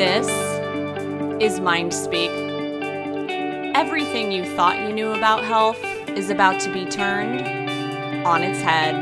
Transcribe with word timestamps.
This 0.00 0.28
is 1.42 1.60
Mind 1.60 1.92
Speak. 1.92 2.30
Everything 3.76 4.32
you 4.32 4.46
thought 4.56 4.80
you 4.80 4.94
knew 4.94 5.10
about 5.10 5.44
health 5.44 5.78
is 6.16 6.30
about 6.30 6.58
to 6.62 6.72
be 6.72 6.86
turned 6.86 7.42
on 8.26 8.42
its 8.42 8.62
head. 8.62 8.94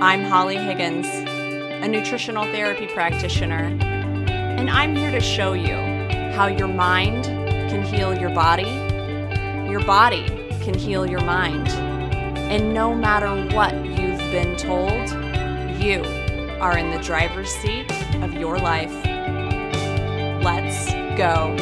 I'm 0.00 0.22
Holly 0.22 0.58
Higgins, 0.58 1.08
a 1.08 1.88
nutritional 1.88 2.44
therapy 2.44 2.86
practitioner, 2.86 3.76
and 3.82 4.70
I'm 4.70 4.94
here 4.94 5.10
to 5.10 5.18
show 5.18 5.54
you 5.54 5.74
how 6.34 6.46
your 6.46 6.68
mind 6.68 7.24
can 7.24 7.82
heal 7.82 8.16
your 8.16 8.30
body, 8.30 8.70
your 9.68 9.82
body 9.82 10.24
can 10.62 10.74
heal 10.74 11.04
your 11.04 11.24
mind, 11.24 11.66
and 11.66 12.72
no 12.72 12.94
matter 12.94 13.34
what 13.56 13.74
you've 13.84 14.20
been 14.30 14.56
told, 14.56 15.10
you 15.82 16.04
are 16.60 16.78
in 16.78 16.92
the 16.92 17.02
driver's 17.02 17.50
seat 17.50 17.90
of 18.22 18.34
your 18.34 18.56
life. 18.56 19.09
Let's 20.42 20.90
go. 21.18 21.54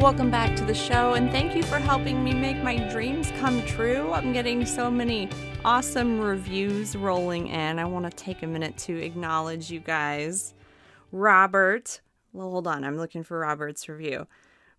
Welcome 0.00 0.32
back 0.32 0.56
to 0.56 0.64
the 0.64 0.74
show, 0.74 1.14
and 1.14 1.30
thank 1.30 1.54
you 1.54 1.62
for 1.62 1.78
helping 1.78 2.24
me 2.24 2.34
make 2.34 2.60
my 2.64 2.76
dreams 2.90 3.30
come 3.38 3.64
true. 3.66 4.10
I'm 4.12 4.32
getting 4.32 4.66
so 4.66 4.90
many 4.90 5.28
awesome 5.64 6.20
reviews 6.20 6.96
rolling 6.96 7.46
in. 7.46 7.78
I 7.78 7.84
want 7.84 8.10
to 8.10 8.16
take 8.16 8.42
a 8.42 8.48
minute 8.48 8.76
to 8.78 8.96
acknowledge 8.96 9.70
you 9.70 9.78
guys. 9.78 10.54
Robert, 11.12 12.00
well, 12.32 12.50
hold 12.50 12.66
on, 12.66 12.82
I'm 12.82 12.96
looking 12.96 13.22
for 13.22 13.38
Robert's 13.38 13.88
review. 13.88 14.26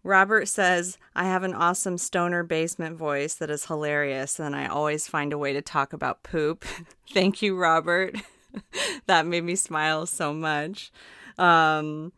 Robert 0.04 0.50
says, 0.50 0.98
I 1.16 1.24
have 1.26 1.44
an 1.44 1.54
awesome 1.54 1.98
stoner 1.98 2.44
basement 2.44 2.98
voice 2.98 3.36
that 3.36 3.50
is 3.50 3.66
hilarious, 3.66 4.41
and 4.41 4.57
I 4.57 4.66
always 4.66 5.07
find 5.07 5.32
a 5.32 5.38
way 5.38 5.54
to 5.54 5.62
talk 5.62 5.94
about 5.94 6.24
poop. 6.24 6.66
Thank 7.13 7.41
you, 7.41 7.55
Robert. 7.55 8.16
that 9.07 9.26
made 9.26 9.44
me 9.44 9.55
smile 9.55 10.05
so 10.05 10.34
much. 10.34 10.91
Um, 11.38 12.12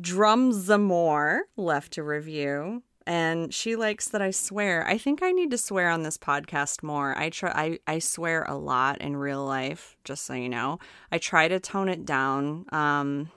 Drum 0.00 0.52
Zamore 0.52 1.40
left 1.56 1.98
a 1.98 2.02
review 2.02 2.82
and 3.06 3.52
she 3.52 3.76
likes 3.76 4.08
that 4.08 4.22
I 4.22 4.30
swear. 4.30 4.86
I 4.86 4.98
think 4.98 5.22
I 5.22 5.30
need 5.30 5.50
to 5.50 5.58
swear 5.58 5.90
on 5.90 6.02
this 6.02 6.16
podcast 6.16 6.82
more. 6.82 7.16
I 7.16 7.30
try 7.30 7.50
I, 7.50 7.78
I 7.86 7.98
swear 7.98 8.44
a 8.44 8.56
lot 8.56 9.00
in 9.00 9.16
real 9.16 9.44
life, 9.44 9.96
just 10.04 10.24
so 10.24 10.32
you 10.34 10.48
know. 10.48 10.78
I 11.12 11.18
try 11.18 11.48
to 11.48 11.60
tone 11.60 11.88
it 11.88 12.04
down. 12.04 12.66
Um 12.72 13.30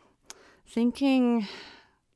thinking 0.66 1.48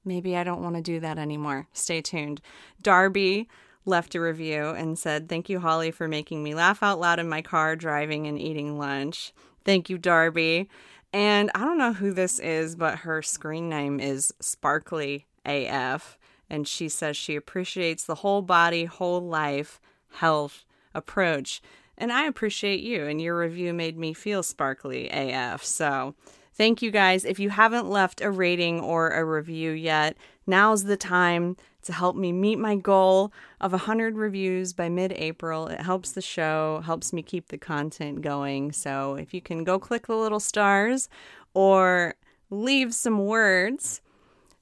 maybe 0.04 0.36
I 0.36 0.44
don't 0.44 0.64
want 0.64 0.76
to 0.76 0.82
do 0.82 1.00
that 1.02 1.18
anymore. 1.18 1.68
Stay 1.74 2.02
tuned. 2.02 2.42
Darby 2.82 3.48
left 3.86 4.16
a 4.16 4.22
review 4.22 4.70
and 4.70 4.98
said, 4.98 5.28
Thank 5.28 5.50
you, 5.50 5.60
Holly, 5.60 5.92
for 5.92 6.08
making 6.08 6.44
me 6.44 6.56
laugh 6.56 6.84
out 6.84 7.00
loud 7.00 7.20
in 7.20 7.30
my 7.30 7.42
car 7.42 7.76
driving 7.76 8.28
and 8.28 8.40
eating 8.40 8.78
lunch. 8.78 9.34
Thank 9.66 9.90
you, 9.90 9.98
Darby. 9.98 10.70
And 11.14 11.52
I 11.54 11.60
don't 11.60 11.78
know 11.78 11.94
who 11.94 12.14
this 12.14 12.40
is, 12.40 12.76
but 12.76 13.00
her 13.00 13.22
screen 13.22 13.70
name 13.70 14.00
is 14.00 14.34
Sparkly 14.40 15.26
AF. 15.46 16.18
And 16.50 16.68
she 16.68 16.90
says 16.90 17.16
she 17.18 17.36
appreciates 17.36 18.04
the 18.04 18.16
whole 18.16 18.42
body, 18.42 18.86
whole 18.86 19.22
life, 19.22 19.80
health 20.14 20.66
approach. 20.94 21.62
And 21.98 22.12
I 22.12 22.26
appreciate 22.26 22.82
you, 22.82 23.06
and 23.06 23.22
your 23.22 23.38
review 23.38 23.74
made 23.74 23.98
me 23.98 24.14
feel 24.14 24.42
sparkly 24.42 25.10
AF. 25.12 25.64
So 25.64 26.16
thank 26.54 26.82
you 26.82 26.92
guys. 26.92 27.26
If 27.26 27.40
you 27.40 27.50
haven't 27.50 27.90
left 27.90 28.22
a 28.22 28.32
rating 28.32 28.80
or 28.80 29.10
a 29.10 29.24
review 29.24 29.72
yet, 29.72 30.18
now's 30.46 30.84
the 30.84 30.98
time 30.98 31.58
to 31.84 31.94
help 31.94 32.16
me 32.16 32.32
meet 32.32 32.60
my 32.60 32.76
goal 32.76 33.32
of 33.60 33.72
100 33.72 34.16
reviews 34.16 34.74
by 34.74 34.90
mid 34.90 35.12
April. 35.14 35.68
It 35.68 35.82
helps 35.82 36.12
the 36.12 36.22
show, 36.22 36.82
helps 36.86 37.12
me 37.12 37.24
keep 37.24 37.48
the 37.48 37.58
content 37.58 38.22
going. 38.22 38.72
So 38.72 39.16
if 39.16 39.34
you 39.34 39.42
can 39.42 39.64
go 39.64 39.80
click 39.80 40.08
the 40.08 40.16
little 40.16 40.40
stars 40.40 41.10
or 41.54 42.16
leave 42.50 42.94
some 42.94 43.26
words 43.26 44.02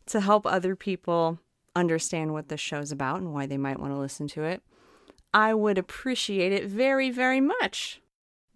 to 0.08 0.22
help 0.22 0.46
other 0.46 0.76
people 0.76 1.40
understand 1.76 2.34
what 2.34 2.50
the 2.50 2.58
show's 2.58 2.92
about 2.92 3.20
and 3.20 3.34
why 3.34 3.46
they 3.46 3.58
might 3.58 3.80
want 3.80 3.94
to 3.94 4.00
listen 4.00 4.28
to 4.30 4.44
it, 4.44 4.62
I 5.34 5.54
would 5.54 5.78
appreciate 5.78 6.52
it 6.52 6.66
very, 6.66 7.12
very 7.12 7.42
much. 7.42 8.02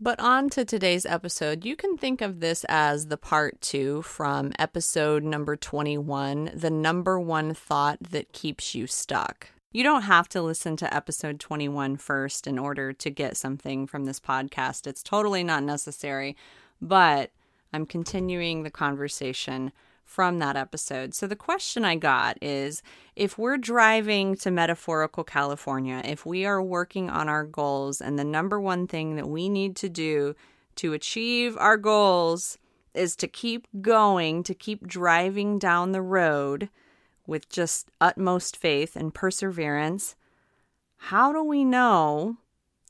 But 0.03 0.19
on 0.19 0.49
to 0.49 0.65
today's 0.65 1.05
episode. 1.05 1.63
You 1.63 1.77
can 1.77 1.95
think 1.95 2.19
of 2.19 2.41
this 2.41 2.65
as 2.67 3.07
the 3.07 3.15
part 3.15 3.61
two 3.61 4.01
from 4.01 4.51
episode 4.59 5.23
number 5.23 5.55
21 5.55 6.51
the 6.53 6.69
number 6.69 7.17
one 7.17 7.53
thought 7.53 7.99
that 8.11 8.33
keeps 8.33 8.75
you 8.75 8.85
stuck. 8.85 9.51
You 9.71 9.81
don't 9.81 10.01
have 10.01 10.27
to 10.29 10.41
listen 10.41 10.75
to 10.75 10.93
episode 10.93 11.39
21 11.39 11.95
first 11.95 12.47
in 12.47 12.59
order 12.59 12.91
to 12.91 13.09
get 13.09 13.37
something 13.37 13.87
from 13.87 14.03
this 14.03 14.19
podcast. 14.19 14.87
It's 14.87 15.03
totally 15.03 15.41
not 15.41 15.63
necessary, 15.63 16.35
but 16.81 17.31
I'm 17.71 17.85
continuing 17.85 18.63
the 18.63 18.71
conversation 18.71 19.71
from 20.13 20.37
that 20.37 20.55
episode. 20.55 21.15
So 21.15 21.25
the 21.25 21.35
question 21.35 21.83
I 21.83 21.95
got 21.95 22.37
is 22.39 22.83
if 23.15 23.35
we're 23.35 23.57
driving 23.57 24.35
to 24.37 24.51
metaphorical 24.51 25.23
California, 25.23 26.03
if 26.05 26.23
we 26.23 26.45
are 26.45 26.61
working 26.61 27.09
on 27.09 27.27
our 27.27 27.43
goals, 27.43 27.99
and 27.99 28.19
the 28.19 28.23
number 28.23 28.59
one 28.59 28.85
thing 28.85 29.15
that 29.15 29.27
we 29.27 29.49
need 29.49 29.75
to 29.77 29.89
do 29.89 30.35
to 30.75 30.93
achieve 30.93 31.57
our 31.57 31.77
goals 31.77 32.59
is 32.93 33.15
to 33.15 33.27
keep 33.27 33.67
going, 33.81 34.43
to 34.43 34.53
keep 34.53 34.85
driving 34.85 35.57
down 35.57 35.93
the 35.93 36.01
road 36.03 36.69
with 37.25 37.49
just 37.49 37.89
utmost 37.99 38.55
faith 38.55 38.95
and 38.95 39.15
perseverance, 39.15 40.15
how 40.97 41.33
do 41.33 41.43
we 41.43 41.65
know 41.65 42.37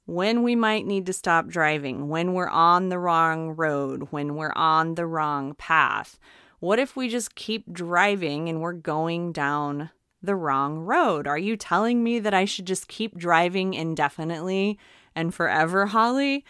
when 0.06 0.44
we 0.44 0.58
might 0.58 0.86
need 0.86 1.06
to 1.06 1.14
stop 1.14 1.48
driving, 1.48 2.10
when 2.10 2.34
we're 2.34 2.50
on 2.50 2.90
the 2.90 3.00
wrong 3.00 3.52
road, 3.52 4.10
when 4.12 4.36
we're 4.36 4.52
on 4.58 4.96
the 4.96 5.06
wrong 5.06 5.54
path? 5.54 6.20
What 6.64 6.80
if 6.80 6.96
we 6.96 7.10
just 7.10 7.36
keep 7.36 7.74
driving 7.74 8.48
and 8.48 8.62
we're 8.62 8.72
going 8.72 9.34
down 9.34 9.90
the 10.22 10.34
wrong 10.34 10.80
road? 10.80 11.28
Are 11.28 11.38
you 11.38 11.58
telling 11.58 12.02
me 12.02 12.20
that 12.20 12.34
I 12.34 12.46
should 12.46 12.66
just 12.66 12.88
keep 12.88 13.18
driving 13.18 13.74
indefinitely 13.74 14.80
and 15.14 15.36
forever, 15.36 15.88
Holly? 15.88 16.46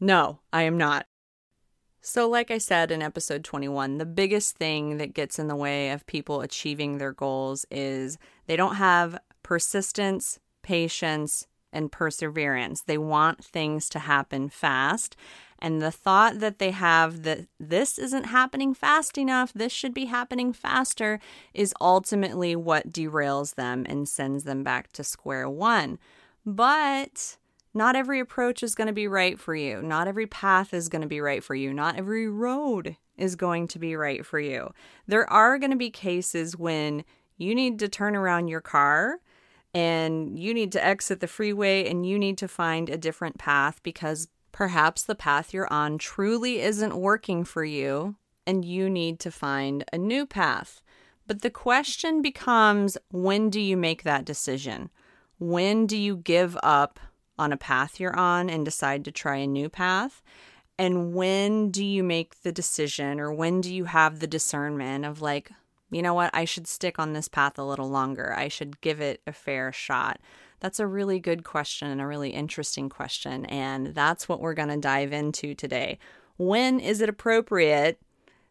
No, 0.00 0.40
I 0.52 0.62
am 0.64 0.76
not. 0.76 1.06
So, 2.00 2.28
like 2.28 2.50
I 2.50 2.58
said 2.58 2.90
in 2.90 3.02
episode 3.02 3.44
21, 3.44 3.98
the 3.98 4.04
biggest 4.04 4.56
thing 4.56 4.96
that 4.96 5.14
gets 5.14 5.38
in 5.38 5.46
the 5.46 5.54
way 5.54 5.90
of 5.90 6.08
people 6.08 6.40
achieving 6.40 6.98
their 6.98 7.12
goals 7.12 7.64
is 7.70 8.18
they 8.48 8.56
don't 8.56 8.74
have 8.74 9.16
persistence, 9.44 10.40
patience, 10.64 11.46
and 11.72 11.92
perseverance. 11.92 12.82
They 12.82 12.98
want 12.98 13.44
things 13.44 13.88
to 13.90 14.00
happen 14.00 14.48
fast. 14.48 15.16
And 15.58 15.80
the 15.80 15.92
thought 15.92 16.40
that 16.40 16.58
they 16.58 16.72
have 16.72 17.22
that 17.22 17.46
this 17.60 17.96
isn't 17.98 18.24
happening 18.24 18.74
fast 18.74 19.16
enough, 19.16 19.52
this 19.52 19.72
should 19.72 19.94
be 19.94 20.06
happening 20.06 20.52
faster, 20.52 21.20
is 21.54 21.72
ultimately 21.80 22.56
what 22.56 22.90
derails 22.90 23.54
them 23.54 23.86
and 23.88 24.08
sends 24.08 24.42
them 24.42 24.64
back 24.64 24.90
to 24.92 25.04
square 25.04 25.48
one. 25.48 26.00
But 26.44 27.36
not 27.74 27.94
every 27.96 28.20
approach 28.20 28.62
is 28.62 28.74
going 28.74 28.88
to 28.88 28.92
be 28.92 29.06
right 29.06 29.38
for 29.38 29.54
you. 29.54 29.80
Not 29.80 30.08
every 30.08 30.26
path 30.26 30.74
is 30.74 30.88
going 30.88 31.02
to 31.02 31.08
be 31.08 31.20
right 31.20 31.42
for 31.42 31.54
you. 31.54 31.72
Not 31.72 31.96
every 31.96 32.28
road 32.28 32.96
is 33.16 33.36
going 33.36 33.68
to 33.68 33.78
be 33.78 33.94
right 33.94 34.26
for 34.26 34.40
you. 34.40 34.72
There 35.06 35.30
are 35.30 35.58
going 35.58 35.70
to 35.70 35.76
be 35.76 35.90
cases 35.90 36.56
when 36.56 37.04
you 37.36 37.54
need 37.54 37.78
to 37.78 37.88
turn 37.88 38.16
around 38.16 38.48
your 38.48 38.60
car 38.60 39.20
and 39.74 40.38
you 40.38 40.52
need 40.52 40.72
to 40.72 40.84
exit 40.84 41.20
the 41.20 41.26
freeway 41.26 41.88
and 41.88 42.04
you 42.04 42.18
need 42.18 42.38
to 42.38 42.48
find 42.48 42.90
a 42.90 42.98
different 42.98 43.38
path 43.38 43.82
because 43.82 44.28
Perhaps 44.52 45.02
the 45.02 45.14
path 45.14 45.54
you're 45.54 45.72
on 45.72 45.96
truly 45.96 46.60
isn't 46.60 46.94
working 46.94 47.42
for 47.42 47.64
you 47.64 48.16
and 48.46 48.64
you 48.64 48.90
need 48.90 49.18
to 49.20 49.30
find 49.30 49.82
a 49.92 49.98
new 49.98 50.26
path. 50.26 50.82
But 51.26 51.40
the 51.40 51.50
question 51.50 52.20
becomes 52.20 52.98
when 53.10 53.48
do 53.48 53.60
you 53.60 53.76
make 53.76 54.02
that 54.02 54.26
decision? 54.26 54.90
When 55.38 55.86
do 55.86 55.96
you 55.96 56.16
give 56.16 56.58
up 56.62 57.00
on 57.38 57.50
a 57.50 57.56
path 57.56 57.98
you're 57.98 58.16
on 58.16 58.50
and 58.50 58.64
decide 58.64 59.04
to 59.06 59.10
try 59.10 59.36
a 59.36 59.46
new 59.46 59.70
path? 59.70 60.22
And 60.78 61.14
when 61.14 61.70
do 61.70 61.84
you 61.84 62.02
make 62.02 62.42
the 62.42 62.52
decision 62.52 63.18
or 63.20 63.32
when 63.32 63.62
do 63.62 63.74
you 63.74 63.86
have 63.86 64.18
the 64.20 64.26
discernment 64.26 65.06
of 65.06 65.22
like, 65.22 65.50
you 65.92 66.02
know 66.02 66.14
what, 66.14 66.30
I 66.34 66.44
should 66.44 66.66
stick 66.66 66.98
on 66.98 67.12
this 67.12 67.28
path 67.28 67.58
a 67.58 67.64
little 67.64 67.88
longer. 67.88 68.34
I 68.36 68.48
should 68.48 68.80
give 68.80 69.00
it 69.00 69.20
a 69.26 69.32
fair 69.32 69.72
shot. 69.72 70.20
That's 70.60 70.80
a 70.80 70.86
really 70.86 71.18
good 71.18 71.44
question 71.44 71.88
and 71.88 72.00
a 72.00 72.06
really 72.06 72.30
interesting 72.30 72.88
question. 72.88 73.44
And 73.46 73.88
that's 73.88 74.28
what 74.28 74.40
we're 74.40 74.54
going 74.54 74.68
to 74.68 74.76
dive 74.76 75.12
into 75.12 75.54
today. 75.54 75.98
When 76.36 76.80
is 76.80 77.00
it 77.00 77.08
appropriate 77.08 78.00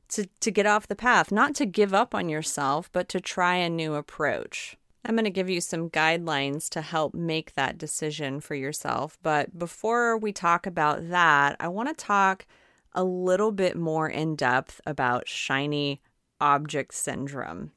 to, 0.09 0.27
to 0.41 0.51
get 0.51 0.65
off 0.65 0.87
the 0.87 0.95
path? 0.95 1.31
Not 1.31 1.55
to 1.55 1.65
give 1.65 1.93
up 1.93 2.13
on 2.13 2.29
yourself, 2.29 2.89
but 2.91 3.09
to 3.09 3.19
try 3.19 3.55
a 3.55 3.69
new 3.69 3.95
approach. 3.95 4.77
I'm 5.03 5.15
going 5.15 5.25
to 5.25 5.31
give 5.31 5.49
you 5.49 5.61
some 5.61 5.89
guidelines 5.89 6.69
to 6.69 6.81
help 6.81 7.13
make 7.13 7.55
that 7.55 7.77
decision 7.77 8.39
for 8.39 8.55
yourself. 8.55 9.17
But 9.23 9.57
before 9.57 10.17
we 10.17 10.31
talk 10.31 10.67
about 10.67 11.09
that, 11.09 11.55
I 11.59 11.69
want 11.69 11.89
to 11.89 11.95
talk 11.95 12.45
a 12.93 13.03
little 13.03 13.51
bit 13.51 13.75
more 13.75 14.09
in 14.09 14.35
depth 14.35 14.79
about 14.85 15.27
shiny 15.27 16.01
object 16.41 16.93
syndrome. 16.93 17.71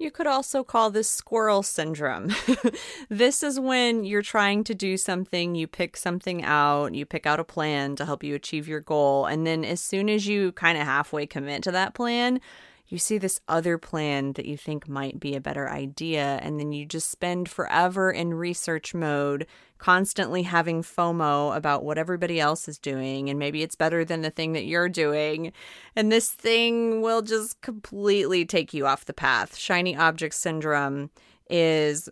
You 0.00 0.10
could 0.10 0.26
also 0.26 0.64
call 0.64 0.90
this 0.90 1.10
squirrel 1.10 1.62
syndrome. 1.62 2.34
this 3.10 3.42
is 3.42 3.60
when 3.60 4.02
you're 4.02 4.22
trying 4.22 4.64
to 4.64 4.74
do 4.74 4.96
something, 4.96 5.54
you 5.54 5.66
pick 5.66 5.94
something 5.94 6.42
out, 6.42 6.94
you 6.94 7.04
pick 7.04 7.26
out 7.26 7.38
a 7.38 7.44
plan 7.44 7.96
to 7.96 8.06
help 8.06 8.24
you 8.24 8.34
achieve 8.34 8.66
your 8.66 8.80
goal, 8.80 9.26
and 9.26 9.46
then 9.46 9.62
as 9.62 9.78
soon 9.78 10.08
as 10.08 10.26
you 10.26 10.52
kind 10.52 10.78
of 10.78 10.84
halfway 10.84 11.26
commit 11.26 11.62
to 11.64 11.70
that 11.72 11.92
plan, 11.92 12.40
you 12.90 12.98
see 12.98 13.18
this 13.18 13.40
other 13.46 13.78
plan 13.78 14.32
that 14.32 14.46
you 14.46 14.56
think 14.56 14.88
might 14.88 15.20
be 15.20 15.36
a 15.36 15.40
better 15.40 15.70
idea, 15.70 16.40
and 16.42 16.58
then 16.58 16.72
you 16.72 16.84
just 16.84 17.08
spend 17.08 17.48
forever 17.48 18.10
in 18.10 18.34
research 18.34 18.94
mode, 18.94 19.46
constantly 19.78 20.42
having 20.42 20.82
FOMO 20.82 21.56
about 21.56 21.84
what 21.84 21.98
everybody 21.98 22.40
else 22.40 22.66
is 22.68 22.78
doing, 22.78 23.30
and 23.30 23.38
maybe 23.38 23.62
it's 23.62 23.76
better 23.76 24.04
than 24.04 24.22
the 24.22 24.30
thing 24.30 24.54
that 24.54 24.64
you're 24.64 24.88
doing. 24.88 25.52
And 25.94 26.10
this 26.10 26.30
thing 26.30 27.00
will 27.00 27.22
just 27.22 27.60
completely 27.60 28.44
take 28.44 28.74
you 28.74 28.86
off 28.86 29.04
the 29.04 29.14
path. 29.14 29.56
Shiny 29.56 29.96
object 29.96 30.34
syndrome 30.34 31.10
is 31.48 32.08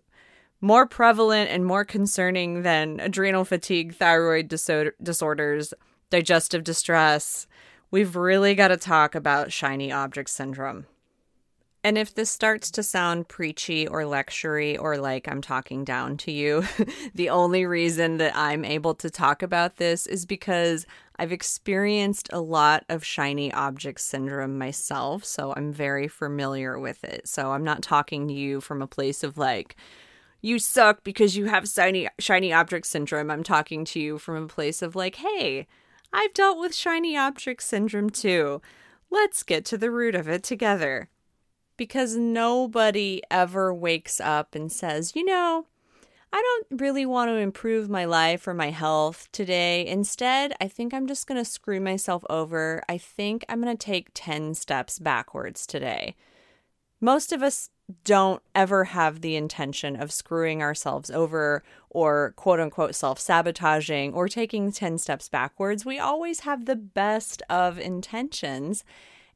more 0.61 0.87
prevalent 0.87 1.51
and 1.51 1.67
more 1.67 1.85
concerning 1.85 2.63
than 2.63 3.01
adrenal 3.01 3.45
fatigue, 3.45 3.97
thyroid 3.97 4.47
disorders, 4.49 5.75
digestive 6.11 6.63
distress 6.63 7.48
we've 7.91 8.17
really 8.17 8.55
got 8.55 8.69
to 8.69 8.77
talk 8.77 9.15
about 9.15 9.53
shiny 9.53 9.93
object 9.93 10.31
syndrome. 10.31 10.87
And 11.85 11.97
if 11.97 12.13
this 12.13 12.29
starts 12.29 12.71
to 12.73 12.83
sound 12.83 13.29
preachy 13.29 13.87
or 13.87 14.03
lectury 14.03 14.79
or 14.79 14.99
like 14.99 15.29
I'm 15.29 15.41
talking 15.41 15.85
down 15.85 16.17
to 16.19 16.33
you, 16.33 16.65
the 17.15 17.31
only 17.31 17.67
reason 17.67 18.19
that 18.19 18.37
I'm 18.37 18.65
able 18.65 18.95
to 18.97 19.09
talk 19.09 19.43
about 19.43 19.77
this 19.77 20.07
is 20.07 20.27
because 20.27 20.87
I've 21.21 21.33
experienced 21.33 22.29
a 22.33 22.41
lot 22.41 22.85
of 22.89 23.05
shiny 23.05 23.53
object 23.53 24.01
syndrome 24.01 24.59
myself, 24.59 25.25
so 25.25 25.55
I'm 25.57 25.73
very 25.73 26.09
familiar 26.09 26.79
with 26.79 27.05
it. 27.05 27.29
So 27.29 27.53
I'm 27.53 27.65
not 27.65 27.83
talking 27.83 28.27
to 28.29 28.35
you 28.35 28.61
from 28.61 28.83
a 28.83 28.87
place 28.87 29.23
of 29.23 29.39
like, 29.39 29.77
you 30.41 30.59
suck 30.59 31.05
because 31.05 31.37
you 31.37 31.47
have 31.47 31.69
shiny 31.69 32.09
shiny 32.19 32.53
object 32.53 32.87
syndrome. 32.87 33.31
I'm 33.31 33.43
talking 33.43 33.85
to 33.87 34.01
you 34.01 34.19
from 34.19 34.45
a 34.45 34.47
place 34.47 34.83
of 34.83 34.95
like, 34.95 35.17
hey, 35.17 35.67
I've 36.13 36.35
dealt 36.35 36.59
with 36.59 36.75
shiny 36.75 37.17
object 37.17 37.63
syndrome 37.63 38.11
too. 38.11 38.61
Let's 39.11 39.43
get 39.43 39.65
to 39.67 39.79
the 39.79 39.91
root 39.91 40.15
of 40.15 40.29
it 40.29 40.43
together. 40.43 41.09
Because 41.77 42.17
nobody 42.17 43.23
ever 43.31 43.73
wakes 43.73 44.21
up 44.21 44.55
and 44.55 44.71
says, 44.71 45.15
you 45.15 45.25
know, 45.25 45.67
I 46.33 46.43
don't 46.43 46.81
really 46.81 47.07
want 47.07 47.31
to 47.31 47.37
improve 47.37 47.89
my 47.89 48.05
life 48.05 48.47
or 48.47 48.53
my 48.53 48.71
health 48.71 49.29
today. 49.33 49.87
Instead, 49.87 50.55
I 50.61 50.69
think 50.69 50.93
I'm 50.93 51.07
just 51.07 51.27
going 51.27 51.43
to 51.43 51.51
screw 51.51 51.81
myself 51.81 52.25
over. 52.29 52.83
I 52.89 52.99
think 52.99 53.45
I'm 53.49 53.63
going 53.63 53.75
to 53.75 53.87
take 53.87 54.11
10 54.13 54.55
steps 54.55 54.99
backwards 54.99 55.67
today. 55.67 56.17
Most 57.01 57.33
of 57.33 57.43
us 57.43 57.71
don't 58.05 58.43
ever 58.55 58.85
have 58.85 59.21
the 59.21 59.37
intention 59.37 59.97
of 59.97 60.13
screwing 60.13 60.63
ourselves 60.63 61.11
over 61.11 61.63
or 61.91 62.35
quote 62.37 62.61
unquote 62.61 62.95
self 62.95 63.19
sabotaging 63.19 64.13
or 64.13 64.29
taking 64.29 64.71
10 64.71 64.99
steps 64.99 65.29
backwards. 65.29 65.85
We 65.85 65.99
always 65.99 66.41
have 66.41 66.67
the 66.67 66.77
best 66.77 67.43
of 67.49 67.79
intentions. 67.79 68.85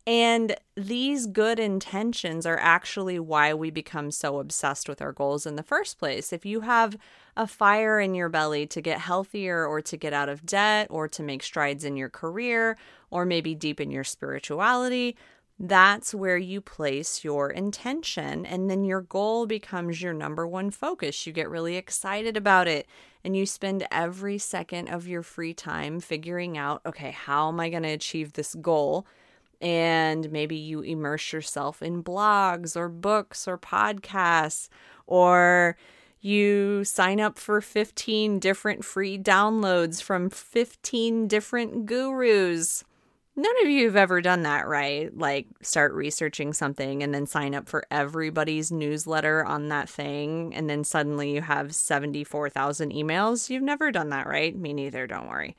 And 0.05 0.57
these 0.77 1.27
good 1.27 1.61
intentions 1.61 2.45
are 2.45 2.59
actually 2.59 3.21
why 3.21 3.55
we 3.55 3.71
become 3.71 4.11
so 4.11 4.41
obsessed 4.41 4.89
with 4.89 5.01
our 5.01 5.13
goals 5.13 5.47
in 5.47 5.55
the 5.55 5.63
first 5.63 5.99
place. 5.99 6.33
If 6.33 6.45
you 6.45 6.63
have 6.63 6.97
a 7.37 7.47
fire 7.47 8.01
in 8.01 8.15
your 8.15 8.29
belly 8.29 8.67
to 8.67 8.81
get 8.81 8.99
healthier 8.99 9.65
or 9.65 9.81
to 9.83 9.97
get 9.97 10.13
out 10.13 10.29
of 10.29 10.45
debt 10.45 10.89
or 10.91 11.07
to 11.09 11.23
make 11.23 11.45
strides 11.45 11.85
in 11.85 11.97
your 11.97 12.09
career 12.09 12.77
or 13.11 13.25
maybe 13.25 13.55
deepen 13.55 13.93
your 13.93 14.03
spirituality, 14.03 15.17
that's 15.63 16.13
where 16.13 16.37
you 16.37 16.61
place 16.61 17.23
your 17.23 17.49
intention. 17.49 18.45
And 18.45 18.69
then 18.69 18.85
your 18.85 19.01
goal 19.01 19.47
becomes 19.47 20.03
your 20.03 20.13
number 20.13 20.45
one 20.45 20.73
focus. 20.73 21.25
You 21.25 21.33
get 21.33 21.49
really 21.49 21.77
excited 21.77 22.37
about 22.37 22.67
it 22.67 22.89
and 23.23 23.37
you 23.37 23.47
spend 23.47 23.87
every 23.93 24.39
second 24.39 24.89
of 24.89 25.07
your 25.07 25.23
free 25.23 25.55
time 25.55 26.01
figuring 26.01 26.59
out 26.59 26.83
okay, 26.85 27.13
how 27.13 27.49
am 27.49 27.61
I 27.61 27.71
going 27.71 27.85
to 27.85 27.91
achieve 27.91 28.33
this 28.33 28.57
goal? 28.57 29.07
And 29.61 30.33
maybe 30.33 30.57
you 30.57 30.81
immerse 30.81 31.33
yourself 31.33 31.81
in 31.81 32.03
blogs 32.03 32.77
or 32.77 32.89
books 32.89 33.47
or 33.47 33.57
podcasts 33.57 34.69
or 35.07 35.77
you 36.21 36.83
sign 36.83 37.21
up 37.21 37.39
for 37.39 37.61
15 37.61 38.41
different 38.41 38.85
free 38.85 39.17
downloads 39.17 40.03
from 40.03 40.29
15 40.29 41.29
different 41.29 41.87
gurus 41.87 42.83
None 43.35 43.63
of 43.63 43.71
you 43.71 43.87
have 43.87 43.97
ever 43.97 44.21
done 44.21 44.43
that, 44.43 44.69
right? 44.69 45.17
Like 45.17 45.47
start 45.63 45.95
researching 45.95 46.53
something 46.53 47.03
and 47.03 47.15
then 47.15 47.27
sign 47.27 47.55
up 47.55 47.67
for 47.67 47.85
everybody's 47.91 48.71
newsletter 48.71 49.45
on 49.45 49.69
that 49.69 49.89
thing, 49.89 50.55
and 50.55 50.69
then 50.69 50.85
suddenly 50.85 51.35
you 51.35 51.41
have 51.41 51.75
74,000 51.75 52.93
emails. 52.93 53.49
You've 53.49 53.63
never 53.63 53.91
done 53.91 54.11
that, 54.11 54.27
right? 54.27 54.55
Me 54.55 54.75
neither, 54.75 55.07
don't 55.07 55.29
worry. 55.29 55.57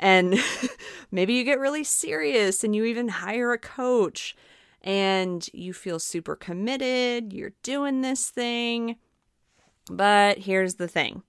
And 0.00 0.40
maybe 1.12 1.34
you 1.34 1.44
get 1.44 1.60
really 1.60 1.84
serious 1.84 2.64
and 2.64 2.74
you 2.74 2.84
even 2.84 3.08
hire 3.08 3.52
a 3.52 3.58
coach 3.58 4.34
and 4.82 5.48
you 5.52 5.72
feel 5.72 6.00
super 6.00 6.34
committed. 6.34 7.32
You're 7.32 7.52
doing 7.62 8.00
this 8.00 8.28
thing. 8.28 8.96
But 9.88 10.38
here's 10.38 10.74
the 10.74 10.88
thing 10.88 11.22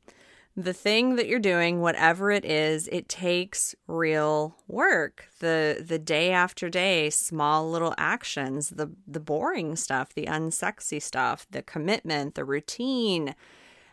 the 0.58 0.74
thing 0.74 1.18
that 1.18 1.28
you're 1.28 1.40
doing 1.40 1.82
whatever 1.82 2.32
it 2.32 2.46
is 2.46 2.88
it 2.88 3.10
takes 3.10 3.76
real 3.88 4.56
work. 4.68 5.28
The 5.40 5.84
the 5.86 6.00
day 6.00 6.32
after 6.32 6.70
day 6.70 7.10
small 7.10 7.70
little 7.70 7.94
actions 7.98 8.70
the 8.70 8.92
the 9.06 9.20
boring 9.20 9.76
stuff 9.76 10.14
the 10.14 10.28
unsexy 10.28 11.02
stuff 11.02 11.46
the 11.52 11.62
commitment 11.62 12.36
the 12.36 12.46
routine. 12.46 13.36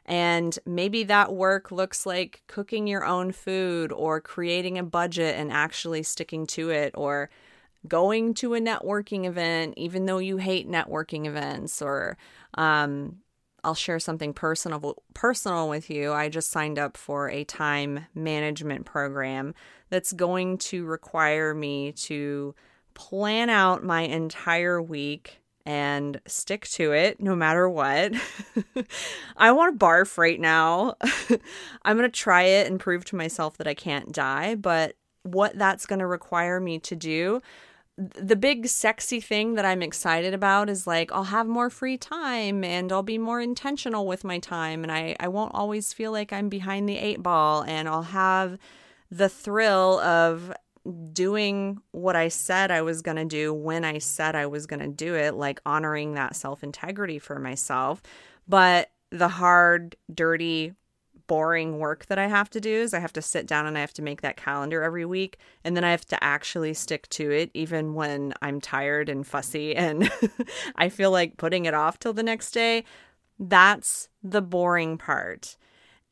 And 0.07 0.59
maybe 0.67 1.05
that 1.05 1.33
work 1.33 1.71
looks 1.71 2.07
like 2.07 2.43
cooking 2.49 2.87
your 2.87 3.05
own 3.05 3.33
food 3.33 3.93
or 3.93 4.21
creating 4.21 4.79
a 4.79 4.83
budget 4.83 5.37
and 5.37 5.53
actually 5.53 6.03
sticking 6.03 6.47
to 6.49 6.71
it 6.71 6.93
or 6.97 7.31
going 7.89 8.35
to 8.35 8.55
a 8.55 8.61
networking 8.61 9.27
event 9.27 9.75
even 9.77 10.07
though 10.07 10.19
you 10.19 10.37
hate 10.37 10.71
networking 10.71 11.27
events 11.27 11.83
or 11.83 12.17
um, 12.55 13.17
I'll 13.65 13.75
share 13.75 14.01
something 14.01 14.33
personal 14.33 15.03
personal 15.15 15.69
with 15.69 15.89
you. 15.89 16.13
I 16.13 16.29
just 16.29 16.51
signed 16.51 16.79
up 16.79 16.97
for 16.97 17.31
a 17.31 17.45
time 17.45 18.07
management 18.15 18.87
program 18.87 19.55
that's 19.91 20.13
going 20.13 20.59
to 20.59 20.85
require 20.85 21.55
me 21.55 21.93
to 21.93 22.55
plan 22.95 23.51
out 23.51 23.85
my 23.85 24.03
entire 24.03 24.83
week 24.83 25.39
and 25.65 26.21
stick 26.27 26.67
to 26.67 26.93
it 26.93 27.21
no 27.21 27.37
matter 27.37 27.69
what. 27.69 28.13
I 29.37 29.53
want 29.53 29.79
to 29.79 29.85
barf 29.85 30.19
right 30.19 30.41
now. 30.41 30.97
I'm 31.83 31.97
going 31.97 32.11
to 32.11 32.21
try 32.21 32.43
it 32.43 32.67
and 32.69 32.81
prove 32.81 33.05
to 33.07 33.17
myself 33.17 33.59
that 33.59 33.69
I 33.69 33.75
can't 33.75 34.13
die, 34.13 34.57
but 34.57 34.97
what 35.23 35.57
that's 35.57 35.87
going 35.87 36.01
to 36.01 36.07
require 36.07 36.59
me 36.59 36.81
to 36.81 36.97
do 36.97 37.41
the 37.99 38.37
big 38.37 38.67
sexy 38.69 39.21
thing 39.21 39.55
that 39.55 39.65
I'm 39.65 39.83
excited 39.83 40.33
about 40.33 40.71
is 40.71 40.87
like 40.87 41.13
I'll 41.13 41.25
have 41.25 41.47
more 41.47 41.69
free 41.69 41.99
time 41.99 42.65
and 42.65 42.91
I'll 42.91 43.03
be 43.03 43.19
more 43.19 43.41
intentional 43.41 44.07
with 44.07 44.25
my 44.25 44.39
time 44.39 44.83
and 44.83 44.91
I, 44.91 45.15
I 45.21 45.29
won't 45.29 45.55
always 45.55 45.93
feel 45.93 46.11
like 46.11 46.33
I'm 46.33 46.49
behind 46.49 46.89
the 46.89 46.97
eight 46.97 47.23
ball 47.23 47.63
and 47.63 47.89
I'll 47.89 48.03
have 48.03 48.59
the 49.11 49.29
thrill 49.29 50.01
of 50.01 50.53
doing 51.13 51.81
what 51.93 52.17
I 52.17 52.29
said 52.29 52.71
I 52.71 52.83
was 52.83 53.03
going 53.03 53.19
to 53.19 53.25
do 53.25 53.53
when 53.53 53.85
I 53.85 53.99
said 53.99 54.35
I 54.35 54.47
was 54.47 54.67
going 54.67 54.81
to 54.81 54.89
do 54.89 55.15
it, 55.15 55.35
like 55.35 55.61
honoring 55.65 56.15
that 56.15 56.35
self 56.35 56.65
integrity 56.65 57.19
for 57.19 57.39
myself. 57.39 58.03
But 58.49 58.91
the 59.11 59.29
hard, 59.29 59.97
dirty 60.13 60.73
boring 61.33 61.79
work 61.79 62.05
that 62.09 62.19
I 62.19 62.27
have 62.27 62.51
to 62.51 62.61
do 62.61 62.71
is 62.71 62.93
I 62.93 62.99
have 62.99 63.15
to 63.15 63.23
sit 63.23 63.47
down 63.47 63.67
and 63.67 63.79
I 63.79 63.81
have 63.81 63.95
to 63.95 64.03
make 64.03 64.21
that 64.21 64.37
calendar 64.37 64.83
every 64.83 65.07
week 65.07 65.39
and 65.65 65.75
then 65.75 65.83
I 65.83 65.91
have 65.91 66.05
to 66.09 66.23
actually 66.23 66.75
stick 66.75 67.09
to 67.09 67.31
it 67.31 67.51
even 67.55 67.95
when 67.95 68.35
I'm 68.43 68.61
tired 68.61 69.09
and 69.09 69.27
fussy 69.27 69.75
and 69.85 70.13
I 70.77 70.91
feel 70.91 71.11
like 71.11 71.39
putting 71.39 71.65
it 71.65 71.73
off 71.73 71.99
till 71.99 72.13
the 72.13 72.23
next 72.23 72.51
day. 72.51 72.85
That's 73.39 74.11
the 74.23 74.43
boring 74.43 74.99
part. 74.99 75.57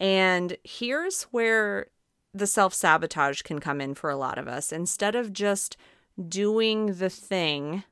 And 0.01 0.57
here's 0.65 1.25
where 1.25 1.89
the 2.33 2.47
self 2.47 2.73
sabotage 2.73 3.43
can 3.43 3.59
come 3.59 3.83
in 3.83 3.95
for 3.95 4.09
a 4.09 4.17
lot 4.17 4.39
of 4.39 4.49
us. 4.49 4.73
Instead 4.73 5.15
of 5.15 5.35
just 5.35 5.77
doing 6.31 6.95
the 6.95 7.11
thing 7.11 7.85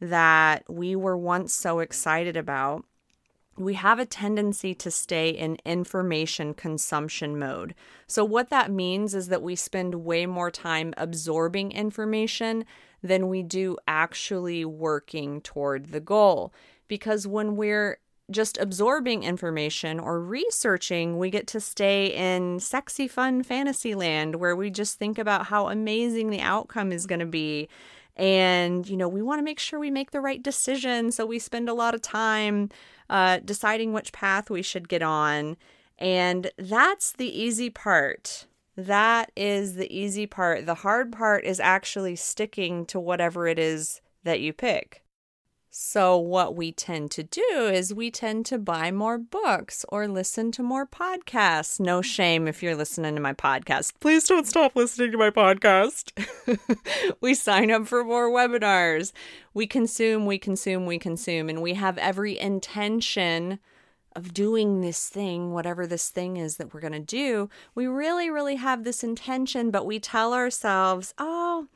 that 0.00 0.64
we 0.66 0.96
were 0.96 1.18
once 1.18 1.52
so 1.52 1.80
excited 1.80 2.38
about, 2.38 2.86
we 3.60 3.74
have 3.74 3.98
a 3.98 4.06
tendency 4.06 4.74
to 4.74 4.90
stay 4.90 5.30
in 5.30 5.58
information 5.64 6.54
consumption 6.54 7.38
mode. 7.38 7.74
So, 8.06 8.24
what 8.24 8.50
that 8.50 8.70
means 8.70 9.14
is 9.14 9.28
that 9.28 9.42
we 9.42 9.56
spend 9.56 10.04
way 10.04 10.26
more 10.26 10.50
time 10.50 10.94
absorbing 10.96 11.72
information 11.72 12.64
than 13.02 13.28
we 13.28 13.42
do 13.42 13.76
actually 13.86 14.64
working 14.64 15.40
toward 15.40 15.86
the 15.86 16.00
goal. 16.00 16.52
Because 16.88 17.26
when 17.26 17.56
we're 17.56 17.98
just 18.30 18.58
absorbing 18.58 19.24
information 19.24 19.98
or 19.98 20.20
researching, 20.20 21.18
we 21.18 21.30
get 21.30 21.46
to 21.48 21.60
stay 21.60 22.06
in 22.06 22.60
sexy, 22.60 23.08
fun 23.08 23.42
fantasy 23.42 23.94
land 23.94 24.36
where 24.36 24.54
we 24.54 24.70
just 24.70 24.98
think 24.98 25.18
about 25.18 25.46
how 25.46 25.68
amazing 25.68 26.30
the 26.30 26.40
outcome 26.40 26.92
is 26.92 27.06
going 27.06 27.20
to 27.20 27.26
be 27.26 27.68
And, 28.16 28.88
you 28.88 28.96
know, 28.96 29.08
we 29.08 29.22
want 29.22 29.38
to 29.38 29.44
make 29.44 29.58
sure 29.58 29.78
we 29.78 29.90
make 29.90 30.10
the 30.10 30.20
right 30.20 30.42
decision. 30.42 31.12
So 31.12 31.24
we 31.24 31.38
spend 31.38 31.68
a 31.68 31.74
lot 31.74 31.94
of 31.94 32.02
time 32.02 32.68
uh, 33.08 33.40
deciding 33.44 33.92
which 33.92 34.12
path 34.12 34.50
we 34.50 34.62
should 34.62 34.88
get 34.88 35.02
on. 35.02 35.56
And 35.98 36.50
that's 36.56 37.12
the 37.12 37.28
easy 37.28 37.70
part. 37.70 38.46
That 38.76 39.30
is 39.36 39.74
the 39.74 39.94
easy 39.94 40.26
part. 40.26 40.66
The 40.66 40.76
hard 40.76 41.12
part 41.12 41.44
is 41.44 41.60
actually 41.60 42.16
sticking 42.16 42.86
to 42.86 43.00
whatever 43.00 43.46
it 43.46 43.58
is 43.58 44.00
that 44.24 44.40
you 44.40 44.52
pick. 44.52 45.02
So, 45.72 46.18
what 46.18 46.56
we 46.56 46.72
tend 46.72 47.12
to 47.12 47.22
do 47.22 47.70
is 47.72 47.94
we 47.94 48.10
tend 48.10 48.44
to 48.46 48.58
buy 48.58 48.90
more 48.90 49.18
books 49.18 49.86
or 49.88 50.08
listen 50.08 50.50
to 50.52 50.64
more 50.64 50.84
podcasts. 50.84 51.78
No 51.78 52.02
shame 52.02 52.48
if 52.48 52.60
you're 52.60 52.74
listening 52.74 53.14
to 53.14 53.20
my 53.20 53.34
podcast. 53.34 53.92
Please 54.00 54.24
don't 54.24 54.48
stop 54.48 54.74
listening 54.74 55.12
to 55.12 55.18
my 55.18 55.30
podcast. 55.30 56.10
we 57.20 57.34
sign 57.34 57.70
up 57.70 57.86
for 57.86 58.02
more 58.02 58.28
webinars. 58.28 59.12
We 59.54 59.68
consume, 59.68 60.26
we 60.26 60.40
consume, 60.40 60.86
we 60.86 60.98
consume, 60.98 61.48
and 61.48 61.62
we 61.62 61.74
have 61.74 61.98
every 61.98 62.36
intention 62.36 63.60
of 64.16 64.34
doing 64.34 64.80
this 64.80 65.08
thing, 65.08 65.52
whatever 65.52 65.86
this 65.86 66.08
thing 66.08 66.36
is 66.36 66.56
that 66.56 66.74
we're 66.74 66.80
going 66.80 66.92
to 66.94 66.98
do. 66.98 67.48
We 67.76 67.86
really, 67.86 68.28
really 68.28 68.56
have 68.56 68.82
this 68.82 69.04
intention, 69.04 69.70
but 69.70 69.86
we 69.86 70.00
tell 70.00 70.34
ourselves, 70.34 71.14
oh, 71.16 71.68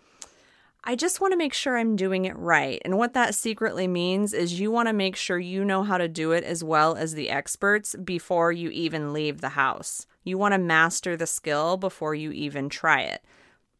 I 0.86 0.96
just 0.96 1.18
want 1.18 1.32
to 1.32 1.38
make 1.38 1.54
sure 1.54 1.78
I'm 1.78 1.96
doing 1.96 2.26
it 2.26 2.36
right. 2.36 2.80
And 2.84 2.98
what 2.98 3.14
that 3.14 3.34
secretly 3.34 3.88
means 3.88 4.34
is 4.34 4.60
you 4.60 4.70
want 4.70 4.88
to 4.88 4.92
make 4.92 5.16
sure 5.16 5.38
you 5.38 5.64
know 5.64 5.82
how 5.82 5.96
to 5.96 6.08
do 6.08 6.32
it 6.32 6.44
as 6.44 6.62
well 6.62 6.94
as 6.94 7.14
the 7.14 7.30
experts 7.30 7.96
before 8.04 8.52
you 8.52 8.68
even 8.68 9.14
leave 9.14 9.40
the 9.40 9.50
house. 9.50 10.06
You 10.24 10.36
want 10.36 10.52
to 10.52 10.58
master 10.58 11.16
the 11.16 11.26
skill 11.26 11.78
before 11.78 12.14
you 12.14 12.32
even 12.32 12.68
try 12.68 13.00
it. 13.00 13.24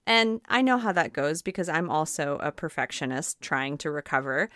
And 0.06 0.40
I 0.49 0.62
know 0.62 0.78
how 0.78 0.92
that 0.92 1.12
goes 1.12 1.42
because 1.42 1.68
I'm 1.68 1.90
also 1.90 2.38
a 2.42 2.50
perfectionist 2.50 3.38
trying 3.42 3.76
to 3.78 3.90
recover. 3.90 4.49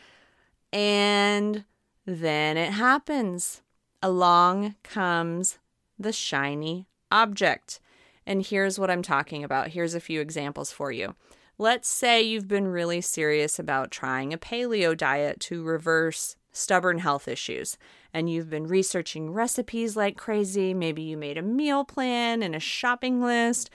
And 0.72 1.64
then 2.06 2.56
it 2.56 2.72
happens. 2.72 3.60
Along 4.02 4.74
comes 4.82 5.58
the 5.98 6.12
shiny 6.12 6.86
object. 7.12 7.80
And 8.26 8.44
here's 8.44 8.78
what 8.78 8.90
I'm 8.90 9.02
talking 9.02 9.44
about. 9.44 9.68
Here's 9.68 9.94
a 9.94 10.00
few 10.00 10.20
examples 10.22 10.72
for 10.72 10.90
you. 10.90 11.14
Let's 11.60 11.88
say 11.88 12.22
you've 12.22 12.46
been 12.46 12.68
really 12.68 13.00
serious 13.00 13.58
about 13.58 13.90
trying 13.90 14.32
a 14.32 14.38
paleo 14.38 14.96
diet 14.96 15.40
to 15.40 15.64
reverse 15.64 16.36
stubborn 16.52 16.98
health 16.98 17.26
issues, 17.26 17.76
and 18.14 18.30
you've 18.30 18.48
been 18.48 18.68
researching 18.68 19.32
recipes 19.32 19.96
like 19.96 20.16
crazy. 20.16 20.72
Maybe 20.72 21.02
you 21.02 21.16
made 21.16 21.36
a 21.36 21.42
meal 21.42 21.84
plan 21.84 22.44
and 22.44 22.54
a 22.54 22.60
shopping 22.60 23.20
list, 23.20 23.70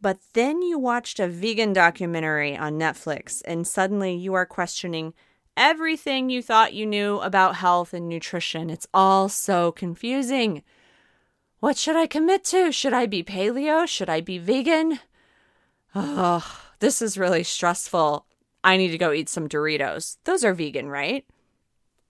but 0.00 0.18
then 0.34 0.62
you 0.62 0.78
watched 0.78 1.18
a 1.18 1.26
vegan 1.26 1.72
documentary 1.72 2.56
on 2.56 2.78
Netflix, 2.78 3.42
and 3.44 3.66
suddenly 3.66 4.14
you 4.14 4.34
are 4.34 4.46
questioning 4.46 5.12
everything 5.56 6.30
you 6.30 6.40
thought 6.40 6.72
you 6.72 6.86
knew 6.86 7.18
about 7.18 7.56
health 7.56 7.92
and 7.92 8.08
nutrition. 8.08 8.70
It's 8.70 8.86
all 8.94 9.28
so 9.28 9.72
confusing. 9.72 10.62
What 11.58 11.76
should 11.76 11.96
I 11.96 12.06
commit 12.06 12.44
to? 12.44 12.70
Should 12.70 12.92
I 12.92 13.06
be 13.06 13.24
paleo? 13.24 13.88
Should 13.88 14.08
I 14.08 14.20
be 14.20 14.38
vegan? 14.38 15.00
Ugh 15.96 16.44
this 16.80 17.02
is 17.02 17.18
really 17.18 17.44
stressful. 17.44 18.26
I 18.64 18.76
need 18.76 18.88
to 18.88 18.98
go 18.98 19.12
eat 19.12 19.28
some 19.28 19.48
Doritos. 19.48 20.18
Those 20.24 20.44
are 20.44 20.54
vegan, 20.54 20.88
right? 20.88 21.24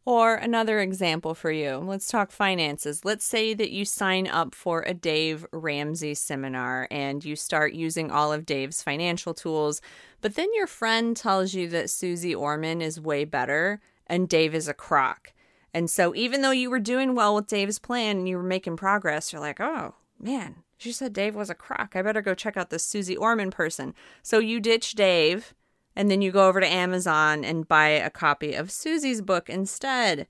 Or 0.05 0.37
another 0.37 0.81
example 0.81 1.35
for 1.35 1.51
you. 1.51 1.77
Let's 1.77 2.07
talk 2.07 2.31
finances. 2.31 3.05
Let's 3.05 3.27
say 3.27 3.53
that 3.53 3.71
you 3.71 3.85
sign 3.85 4.27
up 4.27 4.55
for 4.55 4.81
a 4.83 4.95
Dave 4.95 5.45
Ramsey 5.53 6.15
seminar 6.15 6.89
and 6.91 7.23
you 7.23 7.37
start 7.37 7.75
using 7.75 8.11
all 8.11 8.33
of 8.33 8.47
Dave's 8.47 8.83
financial 8.83 9.35
tools, 9.35 9.83
but 10.23 10.35
then 10.35 10.49
your 10.55 10.67
friend 10.67 11.15
tells 11.15 11.53
you 11.53 11.69
that 11.69 11.91
Susie 11.91 12.35
Orman 12.35 12.81
is 12.81 12.99
way 12.99 13.27
better 13.27 13.81
and 14.07 14.29
Dave 14.31 14.55
is 14.55 14.67
a 14.67 14.75
crock. 14.75 15.35
And 15.75 15.91
so 15.91 16.15
even 16.15 16.41
though 16.41 16.53
you 16.53 16.71
were 16.71 16.81
doing 16.81 17.15
well 17.15 17.35
with 17.35 17.47
Dave's 17.47 17.79
plan 17.79 18.17
and 18.17 18.29
you 18.29 18.39
were 18.39 18.43
making 18.43 18.79
progress, 18.79 19.31
you're 19.33 19.43
like, 19.43 19.61
"Oh, 19.61 19.95
man, 20.19 20.65
she 20.79 20.93
said 20.93 21.13
Dave 21.13 21.35
was 21.35 21.51
a 21.51 21.55
crock. 21.55 21.93
I 21.95 22.03
better 22.03 22.23
go 22.23 22.35
check 22.35 22.57
out 22.57 22.71
this 22.71 22.85
Susie 22.85 23.17
Orman 23.17 23.51
person. 23.51 23.95
So 24.23 24.39
you 24.39 24.61
ditch 24.61 24.93
Dave 24.93 25.53
and 25.97 26.09
then 26.09 26.23
you 26.23 26.31
go 26.31 26.47
over 26.47 26.61
to 26.61 26.67
Amazon 26.67 27.45
and 27.45 27.67
buy 27.67 27.89
a 27.89 28.09
copy 28.09 28.55
of 28.55 28.71
Susie's 28.71 29.21
book 29.21 29.51
instead, 29.51 30.29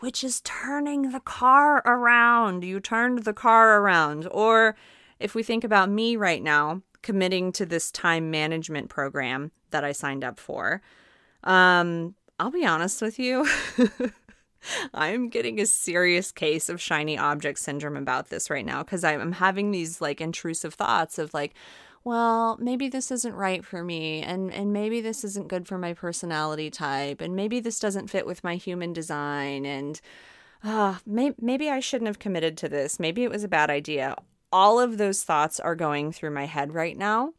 which 0.00 0.22
is 0.22 0.42
turning 0.42 1.10
the 1.10 1.20
car 1.20 1.82
around. 1.86 2.62
You 2.62 2.78
turned 2.78 3.20
the 3.20 3.32
car 3.32 3.80
around. 3.80 4.28
Or 4.30 4.76
if 5.18 5.34
we 5.34 5.42
think 5.42 5.64
about 5.64 5.88
me 5.88 6.16
right 6.16 6.42
now, 6.42 6.82
committing 7.00 7.50
to 7.52 7.64
this 7.64 7.90
time 7.90 8.30
management 8.30 8.90
program 8.90 9.52
that 9.70 9.84
I 9.84 9.92
signed 9.92 10.22
up 10.22 10.38
for, 10.38 10.82
um, 11.44 12.14
I'll 12.38 12.50
be 12.50 12.66
honest 12.66 13.00
with 13.00 13.18
you. 13.18 13.48
I'm 14.94 15.28
getting 15.28 15.60
a 15.60 15.66
serious 15.66 16.32
case 16.32 16.68
of 16.68 16.80
shiny 16.80 17.18
object 17.18 17.58
syndrome 17.58 17.96
about 17.96 18.28
this 18.28 18.50
right 18.50 18.64
now 18.64 18.82
because 18.82 19.04
I'm 19.04 19.32
having 19.32 19.70
these 19.70 20.00
like 20.00 20.20
intrusive 20.20 20.74
thoughts 20.74 21.18
of 21.18 21.32
like, 21.34 21.54
well, 22.04 22.56
maybe 22.60 22.88
this 22.88 23.10
isn't 23.10 23.34
right 23.34 23.64
for 23.64 23.84
me 23.84 24.22
and 24.22 24.52
and 24.52 24.72
maybe 24.72 25.00
this 25.00 25.24
isn't 25.24 25.48
good 25.48 25.66
for 25.66 25.78
my 25.78 25.92
personality 25.92 26.70
type 26.70 27.20
and 27.20 27.36
maybe 27.36 27.60
this 27.60 27.78
doesn't 27.78 28.08
fit 28.08 28.26
with 28.26 28.44
my 28.44 28.56
human 28.56 28.92
design 28.92 29.66
and 29.66 30.00
uh, 30.62 30.96
may- 31.06 31.34
maybe 31.40 31.70
I 31.70 31.80
shouldn't 31.80 32.08
have 32.08 32.18
committed 32.18 32.56
to 32.58 32.68
this. 32.68 33.00
Maybe 33.00 33.24
it 33.24 33.30
was 33.30 33.44
a 33.44 33.48
bad 33.48 33.70
idea. 33.70 34.16
All 34.52 34.80
of 34.80 34.98
those 34.98 35.22
thoughts 35.22 35.60
are 35.60 35.74
going 35.74 36.12
through 36.12 36.32
my 36.32 36.44
head 36.44 36.74
right 36.74 36.96
now, 36.96 37.32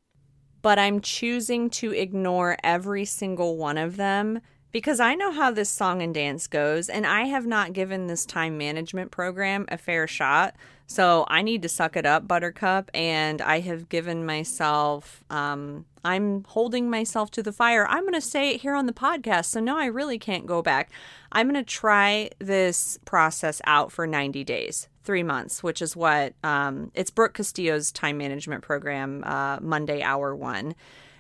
but 0.61 0.79
I'm 0.79 1.01
choosing 1.01 1.69
to 1.71 1.91
ignore 1.91 2.57
every 2.63 3.05
single 3.05 3.57
one 3.57 3.77
of 3.77 3.97
them 3.97 4.41
because 4.71 4.99
I 4.99 5.15
know 5.15 5.31
how 5.31 5.51
this 5.51 5.69
song 5.69 6.01
and 6.01 6.13
dance 6.13 6.47
goes, 6.47 6.89
and 6.89 7.05
I 7.05 7.23
have 7.23 7.45
not 7.45 7.73
given 7.73 8.07
this 8.07 8.25
time 8.25 8.57
management 8.57 9.11
program 9.11 9.65
a 9.69 9.77
fair 9.77 10.07
shot. 10.07 10.55
So 10.91 11.23
I 11.29 11.41
need 11.41 11.61
to 11.61 11.69
suck 11.69 11.95
it 11.95 12.05
up, 12.05 12.27
Buttercup. 12.27 12.91
And 12.93 13.41
I 13.41 13.61
have 13.61 13.87
given 13.87 14.25
myself, 14.25 15.23
um, 15.29 15.85
I'm 16.03 16.43
holding 16.49 16.89
myself 16.89 17.31
to 17.31 17.41
the 17.41 17.53
fire. 17.53 17.87
I'm 17.87 18.01
going 18.01 18.13
to 18.13 18.19
say 18.19 18.49
it 18.49 18.61
here 18.61 18.75
on 18.75 18.87
the 18.87 18.93
podcast. 18.93 19.45
So 19.45 19.61
no, 19.61 19.77
I 19.77 19.85
really 19.85 20.19
can't 20.19 20.45
go 20.45 20.61
back. 20.61 20.91
I'm 21.31 21.49
going 21.49 21.63
to 21.63 21.69
try 21.69 22.29
this 22.39 22.99
process 23.05 23.61
out 23.65 23.93
for 23.93 24.05
90 24.05 24.43
days, 24.43 24.89
three 25.05 25.23
months, 25.23 25.63
which 25.63 25.81
is 25.81 25.95
what 25.95 26.33
um, 26.43 26.91
it's 26.93 27.09
Brooke 27.09 27.35
Castillo's 27.35 27.93
time 27.93 28.17
management 28.17 28.61
program, 28.61 29.23
uh, 29.25 29.59
Monday 29.61 30.01
Hour 30.01 30.35
One. 30.35 30.75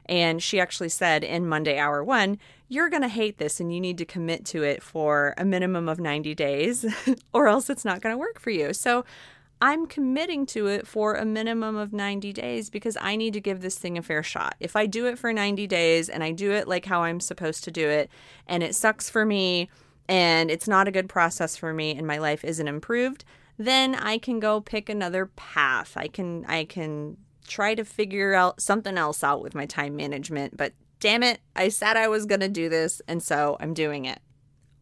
And 0.05 0.41
she 0.41 0.59
actually 0.59 0.89
said 0.89 1.23
in 1.23 1.47
Monday 1.47 1.77
Hour 1.77 2.03
One, 2.03 2.37
you're 2.67 2.89
going 2.89 3.01
to 3.01 3.07
hate 3.07 3.37
this 3.37 3.59
and 3.59 3.73
you 3.73 3.81
need 3.81 3.97
to 3.97 4.05
commit 4.05 4.45
to 4.45 4.63
it 4.63 4.81
for 4.81 5.33
a 5.37 5.45
minimum 5.45 5.89
of 5.89 5.99
90 5.99 6.33
days, 6.35 6.85
or 7.33 7.47
else 7.47 7.69
it's 7.69 7.85
not 7.85 8.01
going 8.01 8.13
to 8.13 8.17
work 8.17 8.39
for 8.39 8.49
you. 8.49 8.73
So 8.73 9.05
I'm 9.61 9.85
committing 9.85 10.47
to 10.47 10.67
it 10.67 10.87
for 10.87 11.13
a 11.13 11.23
minimum 11.23 11.75
of 11.75 11.93
90 11.93 12.33
days 12.33 12.71
because 12.71 12.97
I 12.99 13.15
need 13.15 13.33
to 13.33 13.41
give 13.41 13.61
this 13.61 13.77
thing 13.77 13.97
a 13.97 14.01
fair 14.01 14.23
shot. 14.23 14.55
If 14.59 14.75
I 14.75 14.87
do 14.87 15.05
it 15.05 15.19
for 15.19 15.31
90 15.31 15.67
days 15.67 16.09
and 16.09 16.23
I 16.23 16.31
do 16.31 16.51
it 16.51 16.67
like 16.67 16.85
how 16.85 17.03
I'm 17.03 17.19
supposed 17.19 17.63
to 17.65 17.71
do 17.71 17.87
it, 17.87 18.09
and 18.47 18.63
it 18.63 18.73
sucks 18.73 19.09
for 19.09 19.23
me, 19.23 19.69
and 20.09 20.49
it's 20.49 20.67
not 20.67 20.87
a 20.87 20.91
good 20.91 21.07
process 21.07 21.55
for 21.55 21.73
me, 21.73 21.95
and 21.95 22.07
my 22.07 22.17
life 22.17 22.43
isn't 22.43 22.67
improved, 22.67 23.23
then 23.57 23.93
I 23.93 24.17
can 24.17 24.39
go 24.39 24.61
pick 24.61 24.89
another 24.89 25.27
path. 25.27 25.93
I 25.95 26.07
can 26.07 26.43
I 26.47 26.65
can 26.65 27.17
try 27.47 27.75
to 27.75 27.85
figure 27.85 28.33
out 28.33 28.61
something 28.61 28.97
else 28.97 29.23
out 29.23 29.41
with 29.41 29.55
my 29.55 29.65
time 29.65 29.95
management, 29.95 30.57
but 30.57 30.73
damn 30.99 31.23
it, 31.23 31.39
I 31.55 31.69
said 31.69 31.97
I 31.97 32.07
was 32.07 32.25
going 32.25 32.41
to 32.41 32.49
do 32.49 32.69
this, 32.69 33.01
and 33.07 33.21
so 33.21 33.57
I'm 33.59 33.73
doing 33.73 34.05
it. 34.05 34.19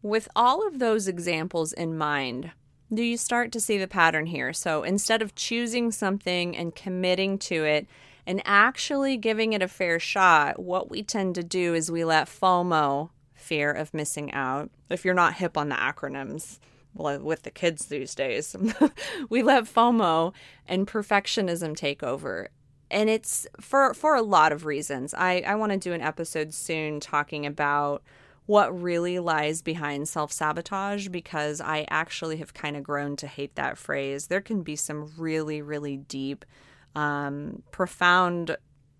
With 0.02 0.28
all 0.34 0.66
of 0.66 0.78
those 0.78 1.08
examples 1.08 1.72
in 1.72 1.96
mind, 1.98 2.52
do 2.92 3.02
you 3.02 3.16
start 3.16 3.52
to 3.52 3.60
see 3.60 3.78
the 3.78 3.86
pattern 3.86 4.26
here? 4.26 4.52
So 4.52 4.82
instead 4.82 5.22
of 5.22 5.34
choosing 5.34 5.92
something 5.92 6.56
and 6.56 6.74
committing 6.74 7.38
to 7.38 7.64
it 7.64 7.86
and 8.26 8.42
actually 8.44 9.16
giving 9.16 9.52
it 9.52 9.62
a 9.62 9.68
fair 9.68 9.98
shot, 9.98 10.58
what 10.58 10.90
we 10.90 11.02
tend 11.02 11.34
to 11.36 11.42
do 11.42 11.74
is 11.74 11.90
we 11.90 12.04
let 12.04 12.28
FOMO, 12.28 13.10
fear 13.34 13.70
of 13.70 13.94
missing 13.94 14.32
out, 14.32 14.70
if 14.88 15.04
you're 15.04 15.14
not 15.14 15.34
hip 15.34 15.56
on 15.56 15.68
the 15.68 15.74
acronyms, 15.76 16.58
well, 16.94 17.20
with 17.20 17.42
the 17.42 17.50
kids 17.50 17.86
these 17.86 18.14
days, 18.14 18.56
we 19.28 19.42
let 19.42 19.64
FOMO 19.64 20.32
and 20.66 20.86
perfectionism 20.86 21.76
take 21.76 22.02
over 22.02 22.50
and 22.90 23.08
it's 23.08 23.46
for 23.60 23.94
for 23.94 24.14
a 24.14 24.22
lot 24.22 24.52
of 24.52 24.64
reasons. 24.66 25.14
I 25.14 25.42
I 25.46 25.54
want 25.54 25.72
to 25.72 25.78
do 25.78 25.92
an 25.92 26.00
episode 26.00 26.52
soon 26.52 27.00
talking 27.00 27.46
about 27.46 28.02
what 28.46 28.82
really 28.82 29.18
lies 29.20 29.62
behind 29.62 30.08
self 30.08 30.32
sabotage 30.32 31.08
because 31.08 31.60
I 31.60 31.86
actually 31.88 32.38
have 32.38 32.52
kind 32.52 32.76
of 32.76 32.82
grown 32.82 33.16
to 33.16 33.26
hate 33.26 33.54
that 33.54 33.78
phrase. 33.78 34.26
There 34.26 34.40
can 34.40 34.62
be 34.62 34.76
some 34.76 35.12
really 35.16 35.62
really 35.62 35.98
deep, 35.98 36.44
um, 36.94 37.62
profound 37.70 38.56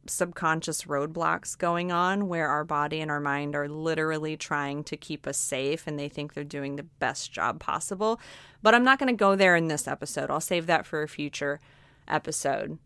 subconscious 0.07 0.85
roadblocks 0.85 1.57
going 1.57 1.93
on 1.93 2.29
where 2.29 2.49
our 2.49 2.65
body 2.65 3.01
and 3.01 3.11
our 3.11 3.21
mind 3.21 3.55
are 3.55 3.69
literally 3.69 4.37
trying 4.37 4.83
to 4.85 4.97
keep 4.97 5.27
us 5.27 5.37
safe 5.37 5.87
and 5.87 5.99
they 5.99 6.09
think 6.09 6.35
they're 6.35 6.45
doing 6.45 6.77
the 6.77 6.83
best 6.83 7.33
job 7.33 7.61
possible. 7.61 8.21
But 8.63 8.75
I'm 8.75 8.85
not 8.85 8.99
going 8.99 9.13
to 9.15 9.19
go 9.19 9.37
there 9.37 9.57
in 9.57 9.69
this 9.69 9.87
episode. 9.87 10.31
I'll 10.31 10.41
save 10.41 10.67
that 10.67 10.87
for 10.87 11.03
a 11.03 11.09
future 11.09 11.61
episode. 12.09 12.79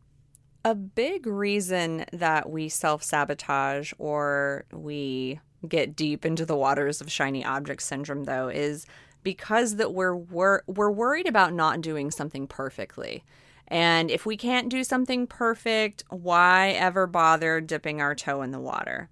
A 0.64 0.74
big 0.74 1.26
reason 1.26 2.04
that 2.12 2.48
we 2.48 2.68
self 2.68 3.02
sabotage 3.02 3.92
or 3.98 4.64
we 4.72 5.40
get 5.68 5.96
deep 5.96 6.24
into 6.24 6.46
the 6.46 6.56
waters 6.56 7.00
of 7.00 7.10
shiny 7.10 7.44
object 7.44 7.82
syndrome, 7.82 8.24
though, 8.24 8.48
is 8.48 8.86
because 9.22 9.76
that 9.76 9.92
we're, 9.92 10.16
we're 10.16 10.60
we're 10.66 10.90
worried 10.90 11.26
about 11.26 11.52
not 11.52 11.80
doing 11.80 12.10
something 12.10 12.46
perfectly. 12.46 13.24
And 13.68 14.10
if 14.10 14.26
we 14.26 14.36
can't 14.36 14.68
do 14.68 14.84
something 14.84 15.26
perfect, 15.26 16.04
why 16.10 16.70
ever 16.70 17.06
bother 17.06 17.60
dipping 17.60 18.00
our 18.00 18.14
toe 18.14 18.42
in 18.42 18.50
the 18.50 18.60
water? 18.60 19.08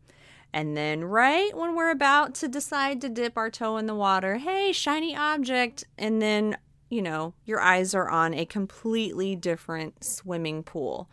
And 0.52 0.76
then, 0.76 1.04
right 1.04 1.56
when 1.56 1.74
we're 1.74 1.90
about 1.90 2.34
to 2.36 2.48
decide 2.48 3.00
to 3.00 3.08
dip 3.08 3.38
our 3.38 3.50
toe 3.50 3.78
in 3.78 3.86
the 3.86 3.94
water, 3.94 4.36
hey, 4.36 4.72
shiny 4.72 5.16
object. 5.16 5.84
And 5.96 6.20
then, 6.20 6.58
you 6.90 7.00
know, 7.00 7.32
your 7.46 7.60
eyes 7.60 7.94
are 7.94 8.10
on 8.10 8.34
a 8.34 8.44
completely 8.44 9.34
different 9.34 10.04
swimming 10.04 10.62
pool. 10.62 11.08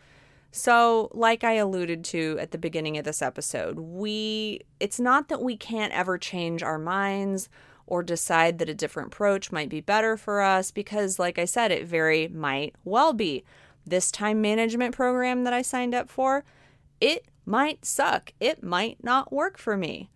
So, 0.52 1.10
like 1.14 1.42
I 1.42 1.52
alluded 1.52 2.04
to 2.06 2.36
at 2.38 2.50
the 2.50 2.58
beginning 2.58 2.98
of 2.98 3.04
this 3.04 3.22
episode, 3.22 3.78
we 3.78 4.60
it's 4.78 5.00
not 5.00 5.28
that 5.28 5.42
we 5.42 5.56
can't 5.56 5.92
ever 5.92 6.18
change 6.18 6.62
our 6.62 6.78
minds 6.78 7.48
or 7.90 8.02
decide 8.02 8.58
that 8.58 8.68
a 8.68 8.74
different 8.74 9.12
approach 9.12 9.52
might 9.52 9.68
be 9.68 9.80
better 9.80 10.16
for 10.16 10.40
us 10.40 10.70
because 10.70 11.18
like 11.18 11.38
I 11.38 11.44
said, 11.44 11.70
it 11.70 11.84
very 11.86 12.28
might 12.28 12.74
well 12.84 13.12
be. 13.12 13.44
This 13.84 14.10
time 14.10 14.40
management 14.40 14.94
program 14.94 15.44
that 15.44 15.52
I 15.52 15.62
signed 15.62 15.94
up 15.94 16.08
for, 16.08 16.44
it 17.00 17.26
might 17.44 17.84
suck. 17.84 18.32
It 18.38 18.62
might 18.62 19.02
not 19.02 19.32
work 19.32 19.58
for 19.58 19.76
me. 19.76 20.08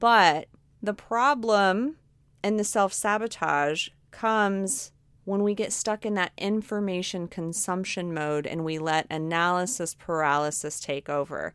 But 0.00 0.48
the 0.82 0.94
problem 0.94 1.96
and 2.42 2.58
the 2.58 2.64
self 2.64 2.92
sabotage 2.92 3.88
comes 4.10 4.92
when 5.24 5.44
we 5.44 5.54
get 5.54 5.72
stuck 5.72 6.04
in 6.04 6.14
that 6.14 6.32
information 6.36 7.28
consumption 7.28 8.12
mode 8.12 8.46
and 8.46 8.64
we 8.64 8.78
let 8.78 9.06
analysis 9.08 9.94
paralysis 9.94 10.80
take 10.80 11.08
over. 11.08 11.54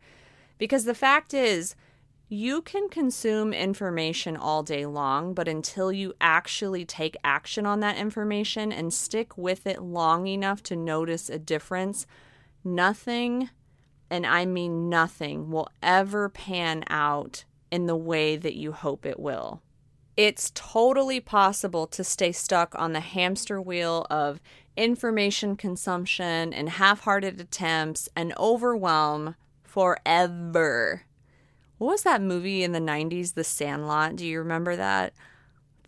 Because 0.56 0.84
the 0.84 0.94
fact 0.94 1.34
is, 1.34 1.76
you 2.28 2.60
can 2.60 2.88
consume 2.88 3.52
information 3.54 4.36
all 4.36 4.62
day 4.62 4.84
long, 4.84 5.32
but 5.32 5.48
until 5.48 5.90
you 5.90 6.12
actually 6.20 6.84
take 6.84 7.16
action 7.24 7.64
on 7.64 7.80
that 7.80 7.96
information 7.96 8.70
and 8.70 8.92
stick 8.92 9.38
with 9.38 9.66
it 9.66 9.82
long 9.82 10.26
enough 10.26 10.62
to 10.64 10.76
notice 10.76 11.30
a 11.30 11.38
difference, 11.38 12.06
nothing 12.62 13.48
and 14.10 14.26
I 14.26 14.44
mean 14.46 14.88
nothing, 14.88 15.50
will 15.50 15.68
ever 15.82 16.28
pan 16.28 16.84
out 16.88 17.44
in 17.70 17.86
the 17.86 17.96
way 17.96 18.36
that 18.36 18.56
you 18.56 18.72
hope 18.72 19.04
it 19.04 19.20
will. 19.20 19.62
It's 20.16 20.50
totally 20.54 21.20
possible 21.20 21.86
to 21.88 22.02
stay 22.02 22.32
stuck 22.32 22.74
on 22.74 22.92
the 22.92 23.00
hamster 23.00 23.60
wheel 23.60 24.06
of 24.10 24.40
information 24.76 25.56
consumption 25.56 26.52
and 26.52 26.68
half 26.70 27.00
hearted 27.00 27.40
attempts 27.40 28.08
and 28.16 28.32
overwhelm 28.38 29.36
forever. 29.62 31.02
What 31.78 31.92
was 31.92 32.02
that 32.02 32.20
movie 32.20 32.64
in 32.64 32.72
the 32.72 32.80
90s, 32.80 33.34
The 33.34 33.44
Sandlot? 33.44 34.16
Do 34.16 34.26
you 34.26 34.40
remember 34.40 34.74
that? 34.74 35.14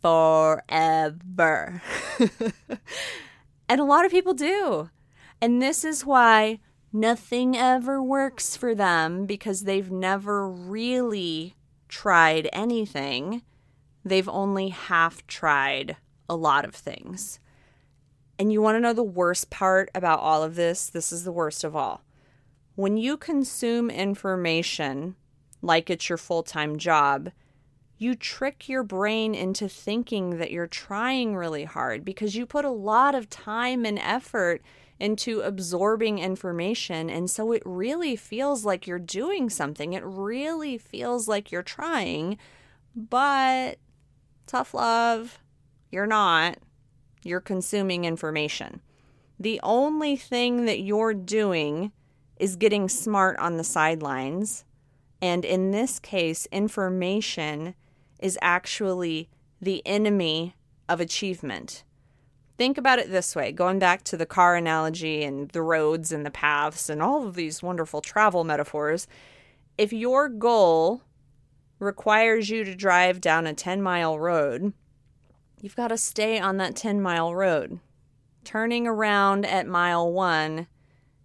Forever. 0.00 1.82
and 3.68 3.80
a 3.80 3.84
lot 3.84 4.04
of 4.04 4.12
people 4.12 4.34
do. 4.34 4.88
And 5.40 5.60
this 5.60 5.84
is 5.84 6.06
why 6.06 6.60
nothing 6.92 7.56
ever 7.56 8.00
works 8.02 8.56
for 8.56 8.74
them 8.74 9.26
because 9.26 9.62
they've 9.62 9.90
never 9.90 10.48
really 10.48 11.56
tried 11.88 12.48
anything. 12.52 13.42
They've 14.04 14.28
only 14.28 14.68
half 14.68 15.26
tried 15.26 15.96
a 16.28 16.36
lot 16.36 16.64
of 16.64 16.74
things. 16.74 17.40
And 18.38 18.52
you 18.52 18.62
want 18.62 18.76
to 18.76 18.80
know 18.80 18.92
the 18.92 19.02
worst 19.02 19.50
part 19.50 19.90
about 19.94 20.20
all 20.20 20.44
of 20.44 20.54
this? 20.54 20.88
This 20.88 21.10
is 21.10 21.24
the 21.24 21.32
worst 21.32 21.64
of 21.64 21.74
all. 21.74 22.02
When 22.76 22.96
you 22.96 23.16
consume 23.16 23.90
information 23.90 25.16
like 25.62 25.90
it's 25.90 26.08
your 26.08 26.18
full 26.18 26.42
time 26.42 26.78
job, 26.78 27.30
you 27.98 28.14
trick 28.14 28.68
your 28.68 28.82
brain 28.82 29.34
into 29.34 29.68
thinking 29.68 30.38
that 30.38 30.50
you're 30.50 30.66
trying 30.66 31.36
really 31.36 31.64
hard 31.64 32.04
because 32.04 32.34
you 32.34 32.46
put 32.46 32.64
a 32.64 32.70
lot 32.70 33.14
of 33.14 33.28
time 33.28 33.84
and 33.84 33.98
effort 33.98 34.62
into 34.98 35.40
absorbing 35.40 36.18
information. 36.18 37.10
And 37.10 37.30
so 37.30 37.52
it 37.52 37.62
really 37.64 38.16
feels 38.16 38.64
like 38.64 38.86
you're 38.86 38.98
doing 38.98 39.50
something. 39.50 39.92
It 39.92 40.04
really 40.04 40.78
feels 40.78 41.28
like 41.28 41.50
you're 41.50 41.62
trying, 41.62 42.38
but 42.94 43.78
tough 44.46 44.74
love, 44.74 45.38
you're 45.90 46.06
not. 46.06 46.58
You're 47.22 47.40
consuming 47.40 48.04
information. 48.04 48.80
The 49.38 49.60
only 49.62 50.16
thing 50.16 50.64
that 50.66 50.80
you're 50.80 51.14
doing 51.14 51.92
is 52.38 52.56
getting 52.56 52.88
smart 52.88 53.38
on 53.38 53.56
the 53.56 53.64
sidelines. 53.64 54.64
And 55.22 55.44
in 55.44 55.70
this 55.70 55.98
case, 55.98 56.46
information 56.50 57.74
is 58.18 58.38
actually 58.40 59.28
the 59.60 59.82
enemy 59.86 60.56
of 60.88 61.00
achievement. 61.00 61.84
Think 62.56 62.76
about 62.76 62.98
it 62.98 63.10
this 63.10 63.34
way 63.34 63.52
going 63.52 63.78
back 63.78 64.04
to 64.04 64.16
the 64.16 64.26
car 64.26 64.54
analogy 64.54 65.22
and 65.22 65.48
the 65.50 65.62
roads 65.62 66.12
and 66.12 66.26
the 66.26 66.30
paths 66.30 66.90
and 66.90 67.00
all 67.00 67.26
of 67.26 67.34
these 67.34 67.62
wonderful 67.62 68.00
travel 68.00 68.44
metaphors. 68.44 69.06
If 69.78 69.92
your 69.92 70.28
goal 70.28 71.02
requires 71.78 72.50
you 72.50 72.64
to 72.64 72.74
drive 72.74 73.20
down 73.20 73.46
a 73.46 73.54
10 73.54 73.80
mile 73.80 74.18
road, 74.18 74.74
you've 75.60 75.76
got 75.76 75.88
to 75.88 75.96
stay 75.96 76.38
on 76.38 76.58
that 76.58 76.76
10 76.76 77.00
mile 77.00 77.34
road. 77.34 77.80
Turning 78.44 78.86
around 78.86 79.46
at 79.46 79.66
mile 79.66 80.12
one 80.12 80.66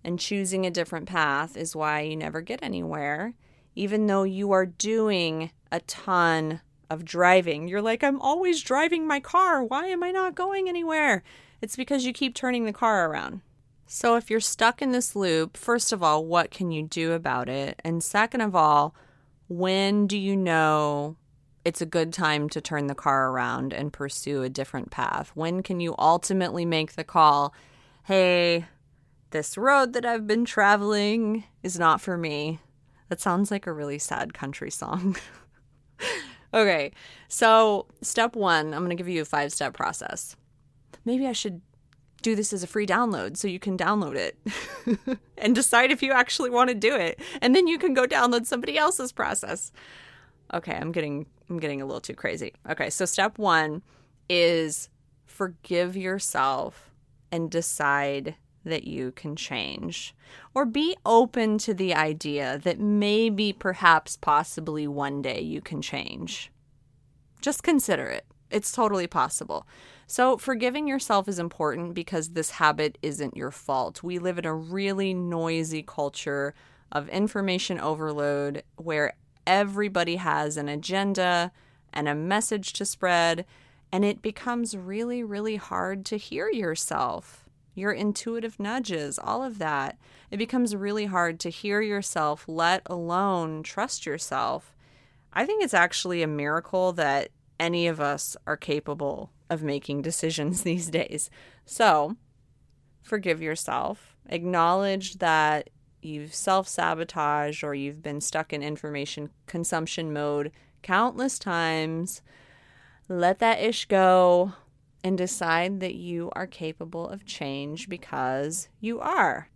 and 0.04 0.20
choosing 0.20 0.66
a 0.66 0.72
different 0.72 1.08
path 1.08 1.58
is 1.58 1.76
why 1.76 2.02
you 2.02 2.16
never 2.16 2.40
get 2.42 2.64
anywhere, 2.64 3.34
even 3.76 4.08
though 4.08 4.24
you 4.24 4.52
are 4.52 4.66
doing 4.66 5.52
a 5.72 5.80
ton 5.82 6.62
of 6.90 7.06
driving. 7.06 7.68
You're 7.68 7.82
like, 7.82 8.04
I'm 8.04 8.22
always 8.22 8.62
driving 8.62 9.08
my 9.08 9.20
car. 9.20 9.64
Why 9.64 9.88
am 9.88 10.04
I 10.04 10.12
not 10.12 10.36
going 10.36 10.70
anywhere? 10.70 11.24
It's 11.62 11.76
because 11.76 12.06
you 12.06 12.14
keep 12.14 12.36
turning 12.36 12.66
the 12.66 12.74
car 12.74 13.10
around. 13.10 13.42
So, 13.88 14.16
if 14.16 14.30
you're 14.32 14.40
stuck 14.40 14.82
in 14.82 14.92
this 14.92 15.16
loop, 15.16 15.58
first 15.58 15.92
of 15.94 16.02
all, 16.02 16.26
what 16.26 16.50
can 16.50 16.72
you 16.72 16.84
do 16.84 17.12
about 17.12 17.50
it? 17.50 17.80
And 17.84 18.04
second 18.04 18.42
of 18.42 18.56
all, 18.56 18.96
when 19.48 20.08
do 20.08 20.18
you 20.18 20.36
know 20.36 21.18
it's 21.64 21.82
a 21.82 21.86
good 21.86 22.12
time 22.12 22.50
to 22.50 22.62
turn 22.62 22.88
the 22.88 22.96
car 22.96 23.30
around 23.30 23.74
and 23.74 23.94
pursue 23.94 24.42
a 24.42 24.50
different 24.50 24.90
path? 24.90 25.32
When 25.36 25.62
can 25.62 25.80
you 25.80 25.94
ultimately 26.00 26.66
make 26.66 26.94
the 26.94 27.04
call, 27.04 27.54
hey, 28.06 28.66
this 29.30 29.56
road 29.56 29.94
that 29.94 30.06
I've 30.06 30.26
been 30.26 30.46
traveling 30.46 31.44
is 31.62 31.78
not 31.78 32.02
for 32.02 32.18
me? 32.18 32.60
That 33.10 33.22
sounds 33.22 33.52
like 33.52 33.68
a 33.68 33.74
really 33.74 34.00
sad 34.00 34.34
country 34.34 34.72
song. 34.72 35.16
Okay, 36.56 36.92
so 37.28 37.86
step 38.02 38.34
one, 38.34 38.74
I'm 38.74 38.80
going 38.80 38.90
to 38.90 38.96
give 38.96 39.10
you 39.10 39.22
a 39.22 39.26
five 39.26 39.52
step 39.52 39.74
process. 39.74 40.38
Maybe 41.04 41.28
I 41.28 41.34
should 41.34 41.62
do 42.22 42.34
this 42.34 42.54
as 42.54 42.64
a 42.64 42.68
free 42.68 42.88
download 42.88 43.36
so 43.36 43.50
you 43.50 43.60
can 43.60 43.78
download 43.78 44.16
it 44.16 44.40
and 45.38 45.54
decide 45.54 45.92
if 45.92 46.02
you 46.02 46.14
actually 46.14 46.50
want 46.50 46.70
to 46.70 46.74
do 46.74 46.96
it. 46.96 47.20
And 47.42 47.54
then 47.54 47.68
you 47.68 47.78
can 47.78 47.94
go 47.94 48.06
download 48.06 48.46
somebody 48.46 48.78
else's 48.78 49.12
process. 49.12 49.74
Okay, 50.54 50.74
I'm 50.74 50.94
getting 50.94 51.26
I'm 51.50 51.60
getting 51.60 51.82
a 51.82 51.86
little 51.86 52.02
too 52.02 52.16
crazy. 52.16 52.54
Okay, 52.70 52.90
so 52.90 53.04
step 53.04 53.38
1 53.38 53.84
is 54.30 54.90
forgive 55.26 55.98
yourself 55.98 56.90
and 57.34 57.52
decide 57.52 58.36
that 58.66 58.86
you 58.86 59.12
can 59.12 59.36
change. 59.36 60.14
Or 60.54 60.66
be 60.66 60.98
open 61.06 61.58
to 61.60 61.74
the 61.74 61.94
idea 61.94 62.60
that 62.64 62.80
maybe, 62.80 63.54
perhaps, 63.54 64.18
possibly 64.18 64.88
one 64.88 65.22
day 65.22 65.40
you 65.42 65.62
can 65.62 65.82
change. 65.82 66.52
Just 67.42 67.64
consider 67.64 68.08
it. 68.08 68.26
It's 68.50 68.72
totally 68.72 69.08
possible. 69.08 69.68
So, 70.08 70.38
forgiving 70.38 70.88
yourself 70.88 71.28
is 71.28 71.40
important 71.40 71.94
because 71.94 72.30
this 72.30 72.52
habit 72.52 72.98
isn't 73.02 73.38
your 73.38 73.52
fault. 73.52 74.04
We 74.04 74.20
live 74.20 74.38
in 74.38 74.46
a 74.46 74.54
really 74.54 75.14
noisy 75.14 75.84
culture 75.84 76.54
of 76.92 77.10
information 77.10 77.80
overload 77.80 78.64
where 78.76 79.14
everybody 79.48 80.18
has 80.18 80.58
an 80.58 80.70
agenda 80.70 81.52
and 81.92 82.08
a 82.08 82.16
message 82.16 82.74
to 82.74 82.86
spread, 82.86 83.46
and 83.92 84.06
it 84.06 84.22
becomes 84.22 84.78
really, 84.78 85.24
really 85.24 85.56
hard 85.56 86.06
to 86.06 86.18
hear 86.18 86.50
yourself 86.50 87.45
your 87.76 87.92
intuitive 87.92 88.60
nudges, 88.60 89.20
all 89.22 89.44
of 89.44 89.60
that. 89.60 89.98
It 90.32 90.38
becomes 90.38 90.76
really 90.76 91.06
hard 91.06 91.40
to 91.42 91.50
hear 91.50 91.82
yourself, 91.82 92.46
let 92.48 92.82
alone 92.88 93.62
trust 93.62 94.06
yourself. 94.06 94.76
I 95.34 95.46
think 95.46 95.64
it's 95.64 95.74
actually 95.74 96.24
a 96.24 96.28
miracle 96.28 96.94
that 96.94 97.30
any 97.60 97.88
of 97.88 98.00
us 98.00 98.36
are 98.48 98.58
capable 98.58 99.32
of 99.50 99.62
making 99.62 100.02
decisions 100.02 100.64
these 100.64 100.90
days. 100.90 101.30
So, 101.66 102.16
forgive 103.04 103.42
yourself. 103.42 104.16
Acknowledge 104.28 105.20
that 105.20 105.70
you've 106.02 106.34
self 106.34 106.68
sabotaged 106.68 107.64
or 107.64 107.76
you've 107.76 108.02
been 108.02 108.22
stuck 108.22 108.54
in 108.54 108.64
information 108.64 109.30
consumption 109.48 110.14
mode 110.14 110.52
countless 110.82 111.38
times. 111.38 112.22
Let 113.10 113.40
that 113.40 113.60
ish 113.60 113.86
go 113.86 114.54
and 115.06 115.20
decide 115.20 115.82
that 115.82 115.94
you 115.94 116.32
are 116.36 116.48
capable 116.48 117.08
of 117.08 117.28
change 117.28 117.88
because 117.88 118.70
you 118.80 119.00
are. 119.00 119.50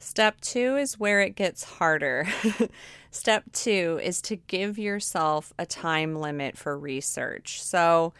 Step 0.00 0.40
two 0.40 0.76
is 0.76 0.98
where 0.98 1.20
it 1.20 1.36
gets 1.36 1.62
harder. 1.62 2.26
Step 3.12 3.44
two 3.52 4.00
is 4.02 4.20
to 4.22 4.34
give 4.34 4.76
yourself 4.76 5.52
a 5.56 5.64
time 5.64 6.16
limit 6.16 6.58
for 6.58 6.76
research. 6.76 7.62
So 7.62 8.12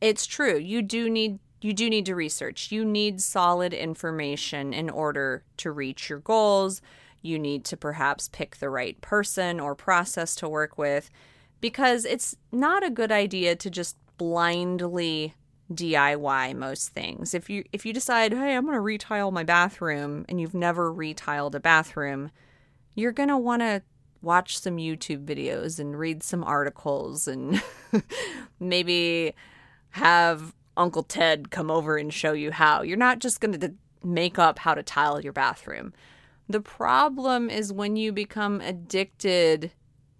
it's 0.00 0.26
true, 0.26 0.58
you 0.58 0.82
do 0.82 1.08
need 1.08 1.38
you 1.60 1.72
do 1.72 1.88
need 1.88 2.06
to 2.06 2.16
research. 2.16 2.72
You 2.72 2.84
need 2.84 3.20
solid 3.20 3.72
information 3.72 4.74
in 4.74 4.90
order 4.90 5.44
to 5.58 5.70
reach 5.70 6.10
your 6.10 6.18
goals. 6.18 6.82
You 7.22 7.38
need 7.38 7.64
to 7.66 7.76
perhaps 7.76 8.28
pick 8.28 8.56
the 8.56 8.68
right 8.68 9.00
person 9.00 9.60
or 9.60 9.76
process 9.76 10.34
to 10.36 10.48
work 10.48 10.76
with 10.76 11.08
because 11.60 12.04
it's 12.04 12.34
not 12.50 12.84
a 12.84 12.90
good 12.90 13.12
idea 13.12 13.54
to 13.54 13.70
just 13.70 13.96
blindly 14.18 15.34
DIY 15.72 16.56
most 16.56 16.88
things. 16.88 17.34
If 17.34 17.50
you 17.50 17.64
if 17.72 17.84
you 17.84 17.92
decide, 17.92 18.32
"Hey, 18.32 18.54
I'm 18.54 18.64
going 18.64 18.74
to 18.74 18.80
retile 18.80 19.30
my 19.30 19.44
bathroom," 19.44 20.24
and 20.28 20.40
you've 20.40 20.54
never 20.54 20.92
retiled 20.92 21.54
a 21.54 21.60
bathroom, 21.60 22.30
you're 22.94 23.12
going 23.12 23.28
to 23.28 23.36
want 23.36 23.62
to 23.62 23.82
watch 24.22 24.58
some 24.58 24.76
YouTube 24.76 25.24
videos 25.24 25.78
and 25.78 25.98
read 25.98 26.22
some 26.22 26.42
articles 26.44 27.28
and 27.28 27.62
maybe 28.60 29.34
have 29.90 30.54
Uncle 30.76 31.02
Ted 31.02 31.50
come 31.50 31.70
over 31.70 31.96
and 31.96 32.12
show 32.12 32.32
you 32.32 32.50
how. 32.50 32.82
You're 32.82 32.96
not 32.96 33.18
just 33.18 33.40
going 33.40 33.58
to 33.58 33.74
make 34.02 34.38
up 34.38 34.58
how 34.58 34.74
to 34.74 34.82
tile 34.82 35.20
your 35.20 35.32
bathroom. 35.32 35.92
The 36.48 36.60
problem 36.60 37.50
is 37.50 37.72
when 37.72 37.96
you 37.96 38.12
become 38.12 38.60
addicted 38.60 39.72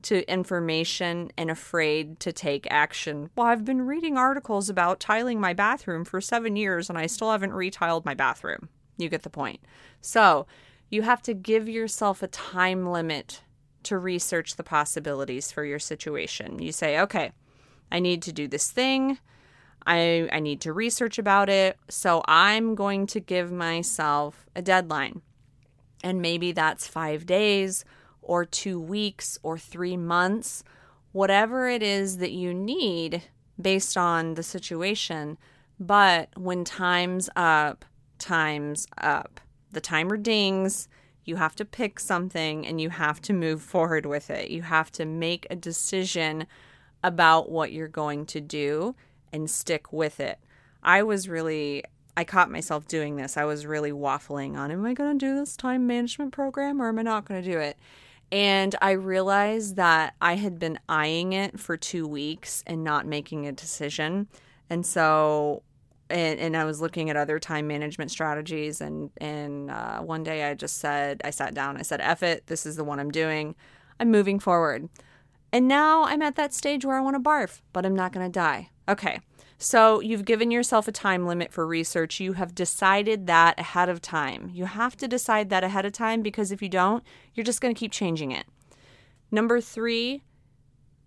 to 0.07 0.29
information 0.31 1.31
and 1.37 1.51
afraid 1.51 2.21
to 2.21 2.33
take 2.33 2.67
action. 2.71 3.31
Well, 3.37 3.49
I've 3.49 3.65
been 3.65 3.83
reading 3.83 4.17
articles 4.17 4.69
about 4.69 5.01
tiling 5.01 5.41
my 5.41 5.53
bathroom 5.53 6.05
for 6.05 6.21
seven 6.21 6.55
years 6.55 6.89
and 6.89 6.97
I 6.97 7.07
still 7.07 7.31
haven't 7.31 7.51
retiled 7.51 8.05
my 8.05 8.15
bathroom. 8.15 8.69
You 8.97 9.09
get 9.09 9.23
the 9.23 9.31
point. 9.31 9.61
So, 10.01 10.47
you 10.91 11.03
have 11.03 11.23
to 11.23 11.35
give 11.35 11.69
yourself 11.69 12.23
a 12.23 12.29
time 12.29 12.87
limit 12.87 13.43
to 13.83 13.99
research 13.99 14.55
the 14.55 14.63
possibilities 14.63 15.51
for 15.51 15.65
your 15.65 15.81
situation. 15.81 16.61
You 16.61 16.71
say, 16.71 17.01
okay, 17.01 17.33
I 17.91 17.99
need 17.99 18.23
to 18.23 18.33
do 18.33 18.47
this 18.47 18.71
thing. 18.71 19.19
I, 19.87 20.29
I 20.33 20.41
need 20.41 20.61
to 20.63 20.73
research 20.73 21.19
about 21.19 21.49
it. 21.49 21.77
So 21.89 22.23
I'm 22.27 22.75
going 22.75 23.07
to 23.09 23.21
give 23.21 23.51
myself 23.51 24.47
a 24.55 24.63
deadline. 24.63 25.23
And 26.05 26.23
maybe 26.23 26.53
that's 26.53 26.87
five 26.87 27.27
days 27.27 27.85
or 28.27 28.45
two 28.45 28.79
weeks 28.79 29.39
or 29.43 29.57
three 29.57 29.97
months, 29.97 30.65
whatever 31.13 31.69
it 31.69 31.83
is 31.83 32.19
that 32.19 32.33
you 32.33 32.53
need 32.53 33.23
based 33.61 33.97
on 33.97 34.35
the 34.35 34.43
situation. 34.43 35.39
But 35.79 36.29
when 36.37 36.65
time's 36.65 37.31
up, 37.37 37.85
time's 38.19 38.87
up. 38.99 39.41
The 39.73 39.81
timer 39.81 40.17
dings. 40.17 40.89
You 41.25 41.37
have 41.37 41.57
to 41.57 41.65
pick 41.65 41.99
something 41.99 42.67
and 42.67 42.81
you 42.81 42.91
have 42.91 43.21
to 43.23 43.33
move 43.33 43.63
forward 43.63 44.07
with 44.07 44.31
it. 44.31 44.51
You 44.51 44.63
have 44.63 44.93
to 44.93 45.05
make 45.05 45.47
a 45.51 45.57
decision 45.57 46.47
about 47.03 47.51
what 47.51 47.73
you're 47.73 47.89
going 47.89 48.27
to 48.27 48.41
do 48.41 48.95
and 49.33 49.51
stick 49.51 49.93
with 49.93 50.21
it. 50.21 50.39
I 50.83 51.03
was 51.03 51.29
really 51.29 51.85
I 52.17 52.25
caught 52.25 52.51
myself 52.51 52.89
doing 52.89 53.17
this. 53.17 53.37
I 53.37 53.45
was 53.45 53.67
really 53.67 53.93
waffling 53.93 54.57
on 54.57 54.71
am 54.71 54.85
I 54.87 54.95
going 54.95 55.19
to 55.19 55.27
do 55.27 55.35
this 55.35 55.57
time 55.57 55.87
management 55.87 56.33
program 56.33 56.81
or 56.81 56.89
am 56.89 56.99
I 56.99 57.03
not 57.03 57.27
going 57.27 57.43
to 57.43 57.51
do 57.51 57.59
it? 57.59 57.77
And 58.33 58.75
I 58.83 58.93
realized 58.93 59.77
that 59.77 60.15
I 60.21 60.35
had 60.35 60.59
been 60.59 60.79
eyeing 60.89 61.33
it 61.33 61.61
for 61.61 61.77
two 61.77 62.07
weeks 62.09 62.65
and 62.67 62.83
not 62.83 63.07
making 63.07 63.47
a 63.47 63.53
decision. 63.53 64.27
And 64.69 64.85
so, 64.85 65.63
and, 66.11 66.39
and 66.41 66.57
I 66.57 66.65
was 66.65 66.81
looking 66.81 67.09
at 67.09 67.17
other 67.17 67.39
time 67.39 67.69
management 67.69 68.11
strategies. 68.11 68.81
And, 68.81 69.11
and 69.19 69.71
uh, 69.71 70.01
one 70.01 70.25
day 70.25 70.45
I 70.51 70.55
just 70.55 70.79
said, 70.79 71.21
I 71.25 71.31
sat 71.31 71.55
down, 71.55 71.77
I 71.77 71.83
said, 71.83 72.01
F 72.01 72.23
it, 72.23 72.47
this 72.47 72.67
is 72.67 72.77
the 72.77 72.85
one 72.85 72.99
I'm 72.99 73.13
doing. 73.13 73.55
I'm 74.01 74.11
moving 74.11 74.41
forward. 74.41 74.89
And 75.53 75.69
now 75.69 76.05
I'm 76.05 76.23
at 76.23 76.35
that 76.35 76.53
stage 76.53 76.85
where 76.85 76.97
I 76.97 77.01
want 77.01 77.15
to 77.15 77.21
barf, 77.21 77.61
but 77.73 77.87
I'm 77.87 77.95
not 77.95 78.13
going 78.13 78.27
to 78.27 78.33
die. 78.33 78.71
Okay. 78.89 79.21
So 79.59 80.01
you've 80.01 80.25
given 80.25 80.51
yourself 80.51 80.87
a 80.87 80.93
time 80.93 81.27
limit 81.27 81.53
for 81.53 81.67
research. 81.67 82.21
You 82.21 82.35
have 82.35 82.55
decided 82.55 83.27
that 83.27 83.59
ahead 83.59 83.89
of 83.89 84.03
time. 84.03 84.51
You 84.53 84.67
have 84.67 84.97
to 84.99 85.09
decide 85.09 85.49
that 85.51 85.65
ahead 85.65 85.87
of 85.87 85.93
time 85.93 86.23
because 86.23 86.53
if 86.53 86.61
you 86.61 86.69
don't, 86.69 87.03
you're 87.35 87.45
just 87.45 87.61
going 87.61 87.75
to 87.75 87.79
keep 87.79 87.93
changing 87.93 88.33
it. 88.33 88.47
Number 89.31 89.61
three, 89.61 90.23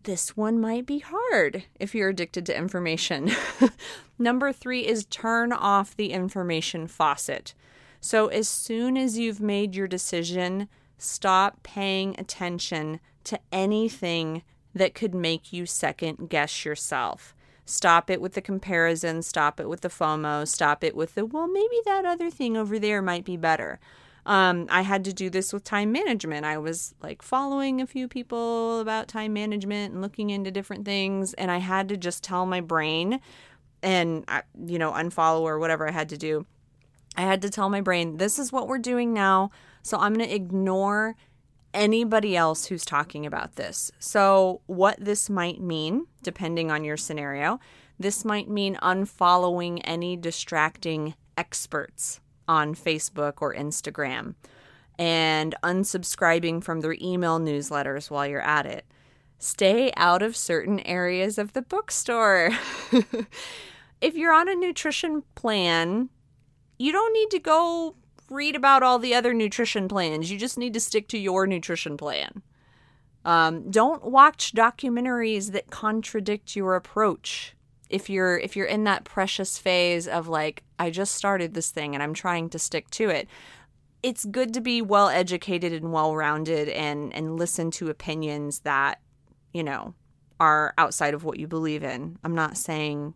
this 0.04 0.36
one 0.36 0.60
might 0.60 0.86
be 0.86 1.00
hard 1.00 1.66
if 1.80 1.94
you're 1.94 2.10
addicted 2.10 2.46
to 2.48 2.58
information. 2.58 3.32
Number 4.20 4.52
three 4.52 4.86
is 4.86 5.06
turn 5.06 5.54
off 5.54 5.96
the 5.96 6.12
information 6.12 6.88
faucet. 6.88 7.54
So 8.02 8.28
as 8.28 8.48
soon 8.48 8.98
as 8.98 9.18
you've 9.20 9.42
made 9.42 9.76
your 9.76 9.88
decision, 9.88 10.70
stop 10.98 11.62
paying 11.64 12.16
attention 12.18 13.00
to 13.26 13.40
anything 13.52 14.42
that 14.74 14.96
could 14.96 15.14
make 15.14 15.52
you 15.54 15.66
second 15.66 16.30
guess 16.30 16.66
yourself. 16.66 17.36
Stop 17.70 18.10
it 18.10 18.20
with 18.20 18.34
the 18.34 18.42
comparison, 18.42 19.22
stop 19.22 19.60
it 19.60 19.70
with 19.70 19.82
the 19.82 19.90
FOMO, 19.90 20.48
stop 20.48 20.84
it 20.84 20.96
with 20.96 21.14
the, 21.14 21.24
well, 21.24 21.48
maybe 21.48 21.78
that 21.86 22.04
other 22.04 22.32
thing 22.32 22.58
over 22.58 22.80
there 22.80 23.00
might 23.00 23.24
be 23.24 23.38
better. 23.38 23.80
Um, 24.26 24.66
I 24.72 24.82
had 24.82 25.06
to 25.06 25.14
do 25.14 25.30
this 25.30 25.54
with 25.54 25.64
time 25.64 25.92
management. 25.92 26.48
I 26.48 26.58
was 26.58 26.96
like 27.04 27.22
following 27.22 27.80
a 27.80 27.86
few 27.86 28.08
people 28.08 28.80
about 28.80 29.08
time 29.08 29.34
management 29.34 29.94
and 29.94 30.02
looking 30.02 30.32
into 30.32 30.50
different 30.50 30.84
things, 30.84 31.36
and 31.36 31.52
I 31.52 31.60
had 31.60 31.88
to 31.90 31.96
just 31.96 32.24
tell 32.24 32.48
my 32.48 32.60
brain 32.60 33.20
and, 33.84 34.26
uh, 34.28 34.42
you 34.66 34.80
know, 34.80 34.92
unfollow 34.92 35.42
or 35.42 35.60
whatever 35.60 35.88
I 35.88 35.92
had 35.92 36.10
to 36.10 36.18
do. 36.18 36.48
I 37.16 37.22
had 37.22 37.44
to 37.44 37.52
tell 37.52 37.70
my 37.70 37.82
brain, 37.82 38.18
this 38.18 38.40
is 38.40 38.52
what 38.52 38.68
we're 38.68 38.80
doing 38.80 39.14
now. 39.14 39.52
So 39.84 40.00
I'm 40.00 40.16
going 40.16 40.28
to 40.28 40.36
ignore 40.36 41.16
anybody 41.74 42.36
else 42.36 42.66
who's 42.66 42.86
talking 42.86 43.26
about 43.26 43.56
this. 43.56 43.92
So, 44.00 44.62
what 44.66 44.98
this 45.00 45.30
might 45.30 45.62
mean, 45.62 46.08
depending 46.24 46.72
on 46.72 46.84
your 46.84 46.98
scenario, 46.98 47.60
this 48.00 48.24
might 48.24 48.50
mean 48.50 48.76
unfollowing 48.82 49.82
any 49.84 50.16
distracting 50.16 51.16
experts 51.38 52.22
on 52.48 52.76
Facebook 52.76 53.36
or 53.42 53.54
Instagram 53.54 54.36
and 54.98 55.56
unsubscribing 55.64 56.64
from 56.64 56.82
their 56.82 56.96
email 57.02 57.40
newsletters 57.40 58.12
while 58.12 58.28
you're 58.28 58.42
at 58.42 58.66
it. 58.66 58.86
Stay 59.38 59.92
out 59.96 60.22
of 60.22 60.36
certain 60.36 60.82
areas 60.82 61.38
of 61.38 61.54
the 61.54 61.62
bookstore. 61.62 62.52
if 64.02 64.16
you're 64.16 64.34
on 64.34 64.50
a 64.50 64.56
nutrition 64.56 65.24
plan, 65.36 66.10
you 66.78 66.92
don't 66.92 67.14
need 67.14 67.30
to 67.32 67.40
go 67.40 67.96
read 68.30 68.56
about 68.56 68.84
all 68.84 69.00
the 69.00 69.16
other 69.16 69.34
nutrition 69.34 69.88
plans. 69.88 70.32
You 70.32 70.38
just 70.38 70.58
need 70.58 70.74
to 70.74 70.80
stick 70.80 71.08
to 71.10 71.18
your 71.18 71.48
nutrition 71.48 71.98
plan. 71.98 72.42
Um, 73.26 73.70
don't 73.70 74.04
watch 74.06 74.54
documentaries 74.54 75.52
that 75.52 75.70
contradict 75.70 76.56
your 76.56 76.76
approach. 76.76 77.56
If 77.90 78.10
you're 78.10 78.38
if 78.38 78.56
you're 78.56 78.68
in 78.68 78.84
that 78.86 79.04
precious 79.04 79.58
phase 79.58 80.08
of 80.08 80.28
like 80.28 80.64
I 80.78 80.90
just 80.90 81.16
started 81.16 81.54
this 81.54 81.72
thing 81.72 81.96
and 81.96 82.04
I'm 82.04 82.14
trying 82.14 82.50
to 82.52 82.60
stick 82.60 82.90
to 82.92 83.10
it, 83.10 83.28
it's 84.04 84.26
good 84.26 84.54
to 84.54 84.62
be 84.62 84.82
well 84.82 85.10
educated 85.10 85.74
and 85.74 85.92
well 85.92 86.16
rounded 86.16 86.70
and 86.70 87.14
and 87.14 87.38
listen 87.38 87.72
to 87.72 87.90
opinions 87.90 88.60
that 88.60 89.02
you 89.54 89.64
know 89.64 89.96
are 90.40 90.74
outside 90.78 91.14
of 91.14 91.24
what 91.24 91.40
you 91.40 91.48
believe 91.48 91.84
in. 91.84 92.18
I'm 92.24 92.36
not 92.36 92.58
saying 92.58 93.14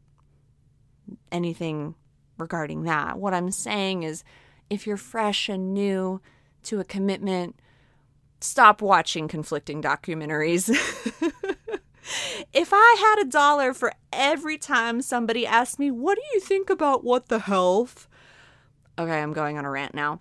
anything 1.32 1.96
regarding 2.38 2.84
that. 2.84 3.18
What 3.18 3.34
I'm 3.34 3.52
saying 3.52 4.04
is 4.04 4.24
if 4.70 4.88
you're 4.88 4.98
fresh 4.98 5.50
and 5.50 5.74
new 5.74 6.22
to 6.64 6.80
a 6.80 6.84
commitment, 6.84 7.60
stop 8.40 8.82
watching 8.82 9.28
conflicting 9.28 9.82
documentaries. 9.82 10.70
if 12.54 12.70
I 12.72 12.96
had 13.00 13.26
a 13.26 13.30
dollar 13.30 13.74
for 13.74 13.94
every 14.12 14.58
time 14.58 15.02
somebody 15.02 15.46
asked 15.46 15.80
me, 15.80 15.92
What 15.92 16.16
do 16.16 16.22
you 16.34 16.40
think 16.40 16.70
about 16.70 17.04
what 17.04 17.28
the 17.28 17.40
health? 17.40 18.08
Okay, 18.98 19.22
I'm 19.22 19.34
going 19.34 19.58
on 19.58 19.66
a 19.66 19.72
rant 19.72 19.94
now. 19.94 20.20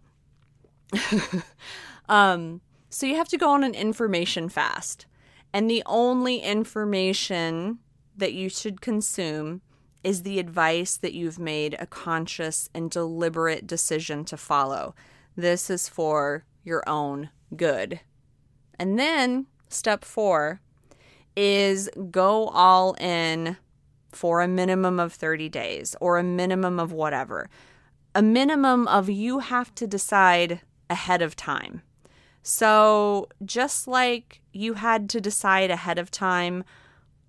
um, 2.09 2.61
so 2.89 3.07
you 3.07 3.17
have 3.17 3.29
to 3.29 3.39
go 3.39 3.51
on 3.51 3.65
an 3.65 3.75
information 3.75 4.49
fast. 4.49 5.07
And 5.53 5.69
the 5.69 5.83
only 5.85 6.39
information 6.39 7.79
that 8.17 8.33
you 8.33 8.49
should 8.49 8.81
consume 8.81 9.61
is 10.05 10.23
the 10.23 10.39
advice 10.39 10.97
that 10.97 11.15
you've 11.15 11.39
made 11.39 11.77
a 11.79 11.87
conscious 11.87 12.69
and 12.75 12.91
deliberate 12.91 13.67
decision 13.67 14.25
to 14.25 14.37
follow. 14.37 14.95
This 15.37 15.71
is 15.71 15.89
for 15.89 16.45
your 16.65 16.83
own 16.89 17.31
good. 17.57 18.01
And 18.79 18.99
then 18.99 19.47
step 19.69 20.05
four 20.05 20.61
is 21.37 21.89
go 22.11 22.49
all 22.49 22.95
in 22.95 23.57
for 24.11 24.41
a 24.41 24.49
minimum 24.49 25.01
of 25.01 25.13
30 25.13 25.49
days 25.49 25.97
or 26.01 26.19
a 26.19 26.23
minimum 26.23 26.79
of 26.79 26.93
whatever. 26.93 27.49
A 28.15 28.23
minimum 28.23 28.87
of 28.89 29.09
you 29.09 29.39
have 29.39 29.75
to 29.77 29.87
decide 29.87 30.61
ahead 30.91 31.23
of 31.23 31.35
time. 31.35 31.83
So, 32.43 33.29
just 33.45 33.87
like 33.87 34.41
you 34.53 34.75
had 34.75 35.09
to 35.11 35.21
decide 35.21 35.71
ahead 35.71 35.99
of 35.99 36.11
time 36.11 36.65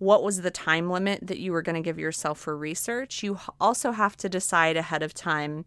what 0.03 0.23
was 0.23 0.41
the 0.41 0.51
time 0.51 0.89
limit 0.89 1.19
that 1.25 1.39
you 1.39 1.51
were 1.53 1.61
going 1.61 1.75
to 1.75 1.81
give 1.81 1.97
yourself 1.97 2.37
for 2.37 2.57
research. 2.57 3.23
You 3.23 3.39
also 3.59 3.91
have 3.91 4.17
to 4.17 4.29
decide 4.29 4.75
ahead 4.75 5.01
of 5.01 5.13
time 5.13 5.65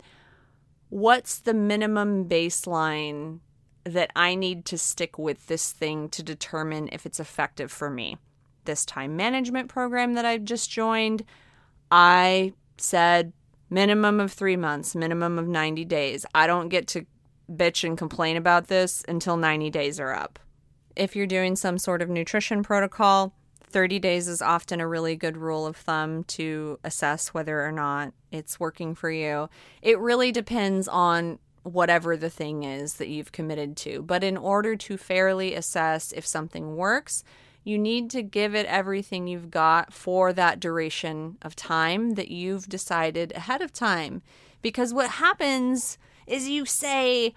what's 0.91 1.39
the 1.39 1.55
minimum 1.55 2.29
baseline 2.29 3.41
that 3.85 4.11
I 4.15 4.35
need 4.35 4.65
to 4.67 4.79
stick 4.79 5.19
with 5.19 5.47
this 5.47 5.73
thing 5.73 6.09
to 6.11 6.23
determine 6.23 6.89
if 6.93 7.07
it's 7.07 7.21
effective 7.21 7.73
for 7.73 7.89
me. 7.89 8.19
This 8.65 8.85
time 8.85 9.17
management 9.17 9.69
program 9.69 10.15
that 10.15 10.25
I've 10.25 10.45
just 10.45 10.71
joined, 10.71 11.25
I 11.91 12.53
said 12.77 13.33
minimum 13.71 14.21
of 14.21 14.33
three 14.33 14.57
months, 14.57 14.95
minimum 14.95 15.39
of 15.39 15.49
90 15.49 15.85
days. 15.87 16.27
I 16.35 16.47
don't 16.47 16.69
get 16.69 16.87
to 16.89 17.07
bitch 17.51 17.85
and 17.85 17.97
complain 17.97 18.37
about 18.37 18.67
this 18.67 19.03
until 19.09 19.37
90 19.37 19.71
days 19.71 19.99
are 19.99 20.13
up. 20.13 20.39
If 20.95 21.15
you're 21.15 21.27
doing 21.27 21.57
some 21.57 21.79
sort 21.79 22.03
of 22.03 22.11
nutrition 22.11 22.63
protocol, 22.63 23.33
30 23.77 23.99
days 23.99 24.27
is 24.27 24.41
often 24.41 24.81
a 24.81 24.89
really 24.89 25.17
good 25.17 25.37
rule 25.37 25.67
of 25.67 25.77
thumb 25.77 26.25
to 26.25 26.79
assess 26.83 27.35
whether 27.35 27.63
or 27.63 27.71
not 27.71 28.15
it's 28.33 28.59
working 28.59 28.95
for 28.95 29.11
you. 29.11 29.51
It 29.83 29.99
really 29.99 30.33
depends 30.33 30.89
on 30.89 31.39
whatever 31.63 32.17
the 32.17 32.31
thing 32.31 32.63
is 32.63 32.95
that 32.95 33.09
you've 33.09 33.33
committed 33.33 33.77
to. 33.77 34.01
But 34.01 34.25
in 34.25 34.39
order 34.39 34.77
to 34.77 34.97
fairly 34.97 35.53
assess 35.53 36.11
if 36.13 36.27
something 36.27 36.75
works, 36.75 37.23
you 37.65 37.77
need 37.77 38.09
to 38.13 38.23
give 38.23 38.55
it 38.55 38.65
everything 38.65 39.27
you've 39.27 39.51
got 39.51 39.93
for 39.93 40.33
that 40.33 40.59
duration 40.59 41.37
of 41.43 41.55
time 41.55 42.15
that 42.15 42.31
you've 42.31 42.71
decided 42.71 43.31
ahead 43.33 43.61
of 43.61 43.75
time. 43.75 44.23
Because 44.63 44.95
what 44.95 45.11
happens 45.11 45.99
is 46.27 46.49
you 46.49 46.65
say, 46.65 47.35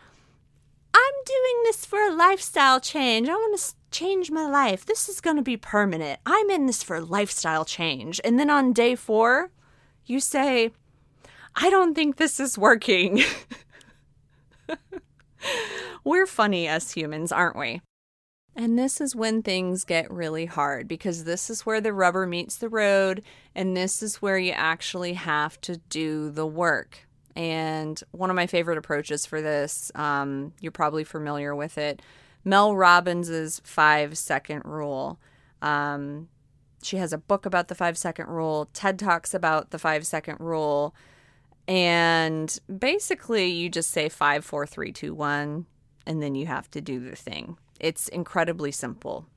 I'm 0.99 1.23
doing 1.25 1.63
this 1.63 1.85
for 1.85 1.99
a 1.99 2.13
lifestyle 2.13 2.81
change. 2.81 3.29
I 3.29 3.33
want 3.33 3.57
to 3.57 3.73
change 3.89 4.31
my 4.31 4.45
life. 4.45 4.85
This 4.85 5.07
is 5.07 5.21
going 5.21 5.37
to 5.37 5.41
be 5.41 5.55
permanent. 5.55 6.19
I'm 6.25 6.49
in 6.49 6.65
this 6.65 6.83
for 6.83 6.97
a 6.97 7.01
lifestyle 7.01 7.63
change. 7.63 8.19
And 8.23 8.37
then 8.37 8.49
on 8.49 8.73
day 8.73 8.95
four, 8.95 9.49
you 10.05 10.19
say, 10.19 10.71
I 11.55 11.69
don't 11.69 11.95
think 11.95 12.17
this 12.17 12.39
is 12.39 12.57
working. 12.57 13.23
We're 16.03 16.25
funny, 16.25 16.67
us 16.67 16.91
humans, 16.91 17.31
aren't 17.31 17.57
we? 17.57 17.81
And 18.55 18.77
this 18.77 18.99
is 18.99 19.15
when 19.15 19.41
things 19.41 19.85
get 19.85 20.11
really 20.11 20.45
hard 20.45 20.87
because 20.87 21.23
this 21.23 21.49
is 21.49 21.65
where 21.65 21.79
the 21.79 21.93
rubber 21.93 22.25
meets 22.27 22.57
the 22.57 22.67
road, 22.67 23.23
and 23.55 23.77
this 23.77 24.03
is 24.03 24.21
where 24.21 24.37
you 24.37 24.51
actually 24.51 25.13
have 25.13 25.61
to 25.61 25.77
do 25.77 26.29
the 26.29 26.47
work. 26.47 27.07
And 27.39 28.03
one 28.11 28.29
of 28.29 28.35
my 28.35 28.47
favorite 28.47 28.77
approaches 28.77 29.25
for 29.25 29.41
this, 29.41 29.93
um, 29.95 30.51
you're 30.59 30.73
probably 30.73 31.05
familiar 31.05 31.55
with 31.55 31.77
it, 31.77 32.01
Mel 32.43 32.73
Robbins's 32.73 33.61
five 33.63 34.17
second 34.17 34.63
rule. 34.65 35.17
Um, 35.61 36.27
she 36.83 36.97
has 36.97 37.13
a 37.13 37.17
book 37.17 37.45
about 37.45 37.69
the 37.69 37.75
five 37.75 37.97
second 37.97 38.27
rule. 38.27 38.67
TED 38.73 38.99
talks 38.99 39.33
about 39.33 39.71
the 39.71 39.79
five 39.79 40.05
second 40.05 40.41
rule. 40.41 40.93
And 41.65 42.59
basically, 42.77 43.45
you 43.45 43.69
just 43.69 43.91
say 43.91 44.09
five, 44.09 44.43
four, 44.43 44.65
three, 44.67 44.91
two, 44.91 45.13
one, 45.13 45.65
and 46.05 46.21
then 46.21 46.35
you 46.35 46.45
have 46.45 46.69
to 46.71 46.81
do 46.81 46.99
the 46.99 47.15
thing. 47.15 47.57
It's 47.79 48.09
incredibly 48.09 48.73
simple. 48.73 49.27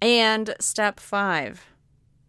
And 0.00 0.54
step 0.58 1.00
five 1.00 1.66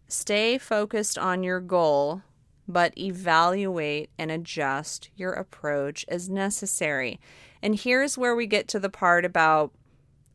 stay 0.10 0.58
focused 0.58 1.18
on 1.18 1.44
your 1.44 1.62
goal, 1.62 2.24
but 2.68 2.98
evaluate 2.98 4.10
and 4.18 4.32
adjust 4.32 5.10
your 5.16 5.34
approach 5.34 6.06
as 6.08 6.30
necessary. 6.30 7.20
And 7.62 7.80
here's 7.80 8.18
where 8.18 8.36
we 8.36 8.48
get 8.48 8.68
to 8.70 8.80
the 8.80 8.90
part 8.90 9.26
about 9.26 9.74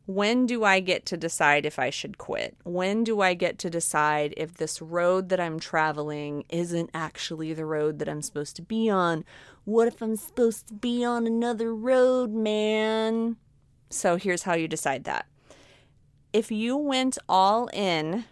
when 0.05 0.47
do 0.47 0.63
I 0.63 0.79
get 0.79 1.05
to 1.05 1.17
decide 1.17 1.67
if 1.67 1.77
I 1.77 1.91
should 1.91 2.17
quit? 2.17 2.57
When 2.63 3.03
do 3.03 3.21
I 3.21 3.35
get 3.35 3.59
to 3.59 3.69
decide 3.69 4.33
if 4.37 4.55
this 4.55 4.81
road 4.81 5.29
that 5.29 5.39
I'm 5.39 5.59
traveling 5.59 6.45
isn't 6.49 6.89
actually 6.95 7.53
the 7.53 7.65
road 7.65 7.99
that 7.99 8.09
I'm 8.09 8.23
supposed 8.23 8.55
to 8.55 8.63
be 8.63 8.89
on? 8.89 9.23
What 9.65 9.87
if 9.87 10.01
I'm 10.01 10.15
supposed 10.15 10.67
to 10.69 10.73
be 10.73 11.05
on 11.05 11.27
another 11.27 11.75
road, 11.75 12.31
man? 12.31 13.37
So 13.91 14.15
here's 14.15 14.43
how 14.43 14.55
you 14.55 14.67
decide 14.67 15.03
that. 15.03 15.27
If 16.33 16.49
you 16.49 16.75
went 16.75 17.19
all 17.29 17.69
in, 17.71 18.25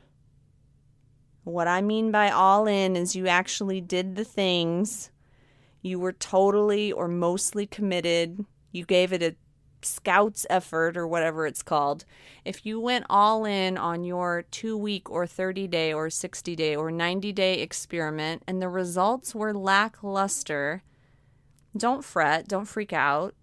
what 1.48 1.68
I 1.68 1.82
mean 1.82 2.12
by 2.12 2.30
all 2.30 2.68
in 2.68 2.96
is 2.96 3.16
you 3.16 3.28
actually 3.28 3.82
did 3.82 4.16
the 4.16 4.24
things, 4.24 5.12
you 5.82 6.00
were 6.00 6.14
totally 6.14 6.92
or 6.92 7.08
mostly 7.08 7.66
committed, 7.66 8.46
you 8.72 8.86
gave 8.86 9.14
it 9.14 9.24
a 9.24 9.36
scout's 9.82 10.46
effort 10.50 10.98
or 10.98 11.08
whatever 11.08 11.46
it's 11.46 11.64
called. 11.64 12.04
If 12.44 12.66
you 12.66 12.80
went 12.80 13.06
all 13.10 13.46
in 13.46 13.78
on 13.78 14.04
your 14.04 14.44
two 14.52 14.78
week 14.78 15.10
or 15.10 15.26
30 15.26 15.68
day 15.68 15.94
or 15.94 16.10
60 16.10 16.56
day 16.56 16.76
or 16.76 16.92
90 16.92 17.32
day 17.32 17.62
experiment 17.62 18.44
and 18.48 18.62
the 18.62 18.70
results 18.70 19.34
were 19.34 19.54
lackluster, 19.54 20.84
don't 21.76 22.04
fret, 22.04 22.48
don't 22.48 22.66
freak 22.66 22.92
out 22.92 23.36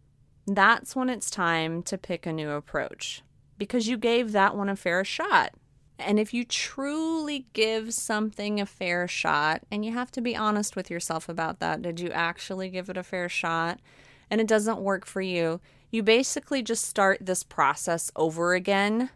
that's 0.46 0.94
when 0.94 1.08
it's 1.08 1.30
time 1.30 1.82
to 1.82 1.96
pick 1.96 2.26
a 2.26 2.32
new 2.32 2.50
approach 2.50 3.22
because 3.56 3.88
you 3.88 3.96
gave 3.96 4.32
that 4.32 4.56
one 4.56 4.68
a 4.68 4.76
fair 4.76 5.04
shot. 5.04 5.54
And 5.98 6.18
if 6.18 6.34
you 6.34 6.44
truly 6.44 7.46
give 7.52 7.94
something 7.94 8.60
a 8.60 8.66
fair 8.66 9.06
shot, 9.06 9.62
and 9.70 9.84
you 9.84 9.92
have 9.92 10.10
to 10.12 10.20
be 10.20 10.36
honest 10.36 10.74
with 10.74 10.90
yourself 10.90 11.28
about 11.28 11.60
that, 11.60 11.82
did 11.82 12.00
you 12.00 12.10
actually 12.10 12.68
give 12.68 12.88
it 12.88 12.96
a 12.96 13.02
fair 13.02 13.28
shot? 13.28 13.80
And 14.30 14.40
it 14.40 14.48
doesn't 14.48 14.80
work 14.80 15.06
for 15.06 15.20
you, 15.20 15.60
you 15.90 16.02
basically 16.02 16.60
just 16.62 16.84
start 16.84 17.18
this 17.20 17.44
process 17.44 18.10
over 18.16 18.54
again 18.54 19.10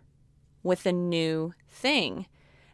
with 0.63 0.87
a 0.87 0.93
new 0.93 1.53
thing. 1.69 2.27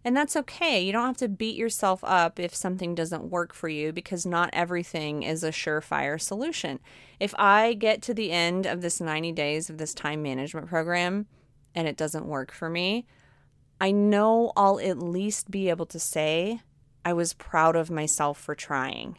And 0.04 0.14
that's 0.14 0.36
okay. 0.36 0.82
You 0.82 0.92
don't 0.92 1.06
have 1.06 1.16
to 1.16 1.28
beat 1.28 1.56
yourself 1.56 2.00
up 2.04 2.38
if 2.38 2.54
something 2.54 2.94
doesn't 2.94 3.30
work 3.30 3.54
for 3.54 3.68
you 3.68 3.90
because 3.90 4.26
not 4.26 4.50
everything 4.52 5.22
is 5.22 5.42
a 5.42 5.50
surefire 5.50 6.20
solution. 6.20 6.80
If 7.18 7.34
I 7.38 7.72
get 7.72 8.02
to 8.02 8.12
the 8.12 8.30
end 8.30 8.66
of 8.66 8.82
this 8.82 9.00
90 9.00 9.32
days 9.32 9.70
of 9.70 9.78
this 9.78 9.94
time 9.94 10.22
management 10.22 10.66
program 10.66 11.26
and 11.74 11.88
it 11.88 11.96
doesn't 11.96 12.26
work 12.26 12.52
for 12.52 12.68
me, 12.68 13.06
I 13.80 13.90
know 13.90 14.52
I'll 14.56 14.80
at 14.80 14.98
least 14.98 15.50
be 15.50 15.68
able 15.68 15.86
to 15.86 15.98
say 15.98 16.60
I 17.04 17.12
was 17.12 17.34
proud 17.34 17.76
of 17.76 17.90
myself 17.90 18.38
for 18.38 18.54
trying. 18.54 19.18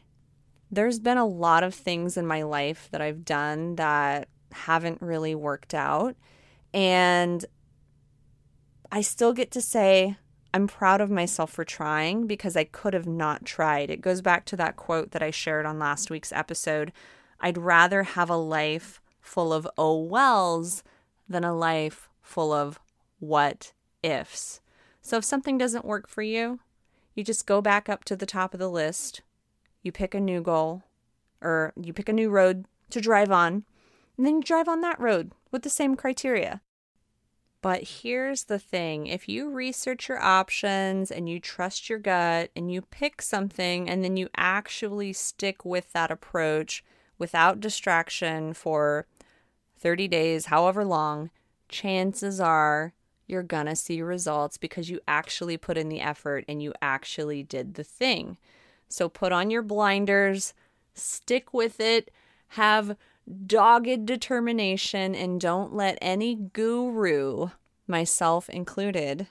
There's 0.72 1.00
been 1.00 1.18
a 1.18 1.26
lot 1.26 1.64
of 1.64 1.76
things 1.76 2.18
in 2.18 2.26
my 2.26 2.42
life 2.42 2.90
that 2.92 3.02
I've 3.02 3.24
done 3.24 3.76
that 3.76 4.28
haven't 4.52 5.02
really 5.02 5.36
worked 5.36 5.74
out. 5.74 6.16
And 6.74 7.46
I 8.92 9.02
still 9.02 9.34
get 9.34 9.52
to 9.52 9.62
say, 9.62 10.18
I'm 10.54 10.68
proud 10.68 11.02
of 11.02 11.12
myself 11.12 11.52
for 11.52 11.66
trying 11.66 12.28
because 12.28 12.56
I 12.56 12.64
could 12.64 12.94
have 12.94 13.08
not 13.08 13.46
tried. 13.46 13.90
It 13.90 14.02
goes 14.02 14.22
back 14.22 14.46
to 14.46 14.56
that 14.58 14.78
quote 14.78 15.12
that 15.12 15.22
I 15.22 15.32
shared 15.32 15.66
on 15.66 15.80
last 15.80 16.10
week's 16.10 16.32
episode. 16.32 16.94
I'd 17.42 17.58
rather 17.58 18.04
have 18.04 18.30
a 18.30 18.38
life 18.38 19.02
full 19.20 19.52
of 19.52 19.68
oh 19.78 20.00
wells 20.00 20.82
than 21.28 21.44
a 21.44 21.54
life 21.54 22.10
full 22.22 22.54
of 22.54 22.80
what 23.20 23.74
ifs. 24.06 24.62
So 25.02 25.18
if 25.18 25.24
something 25.26 25.58
doesn't 25.58 25.86
work 25.86 26.08
for 26.08 26.22
you, 26.22 26.60
you 27.14 27.24
just 27.24 27.46
go 27.46 27.62
back 27.62 27.90
up 27.90 28.04
to 28.06 28.16
the 28.16 28.26
top 28.26 28.54
of 28.54 28.60
the 28.60 28.70
list. 28.70 29.22
You 29.82 29.92
pick 29.92 30.14
a 30.14 30.20
new 30.20 30.42
goal 30.42 30.84
or 31.42 31.74
you 31.80 31.94
pick 31.94 32.10
a 32.10 32.14
new 32.14 32.30
road 32.30 32.66
to 32.90 33.02
drive 33.02 33.32
on, 33.32 33.66
and 34.18 34.26
then 34.26 34.38
you 34.38 34.42
drive 34.42 34.68
on 34.68 34.82
that 34.82 35.00
road 35.00 35.32
with 35.52 35.64
the 35.64 35.70
same 35.70 35.96
criteria. 35.96 36.62
But 37.62 37.84
here's 38.02 38.44
the 38.44 38.60
thing 38.60 39.08
if 39.08 39.28
you 39.28 39.50
research 39.50 40.08
your 40.08 40.22
options 40.22 41.10
and 41.10 41.28
you 41.28 41.40
trust 41.40 41.90
your 41.90 41.98
gut 41.98 42.52
and 42.56 42.72
you 42.72 42.84
pick 42.84 43.22
something 43.22 43.90
and 43.90 44.04
then 44.04 44.18
you 44.18 44.30
actually 44.38 45.14
stick 45.14 45.66
with 45.66 45.92
that 45.94 46.12
approach 46.12 46.84
without 47.18 47.60
distraction 47.60 48.54
for 48.54 49.08
30 49.80 50.08
days, 50.08 50.46
however 50.48 50.86
long, 50.86 51.32
chances 51.68 52.40
are 52.40 52.94
you're 53.28 53.44
gonna 53.44 53.76
see 53.76 54.02
results 54.02 54.58
because 54.58 54.90
you 54.90 55.00
actually 55.08 55.58
put 55.58 55.78
in 55.78 55.90
the 55.90 56.02
effort 56.02 56.46
and 56.48 56.62
you 56.62 56.74
actually 56.82 57.44
did 57.44 57.74
the 57.74 57.84
thing. 57.84 58.38
So 58.88 59.10
put 59.10 59.32
on 59.32 59.50
your 59.50 59.62
blinders, 59.62 60.54
stick 60.94 61.54
with 61.54 61.80
it, 61.80 62.12
have 62.50 62.96
dogged 63.46 64.06
determination 64.06 65.16
and 65.16 65.42
don't 65.42 65.74
let 65.74 65.98
any 66.02 66.36
guru, 66.36 67.50
myself 67.88 68.50
included, 68.50 69.28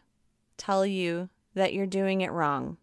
tell 0.57 0.85
you 0.85 1.29
that 1.55 1.73
you're 1.73 1.87
doing 1.87 2.21
it 2.21 2.33
wrong. 2.33 2.77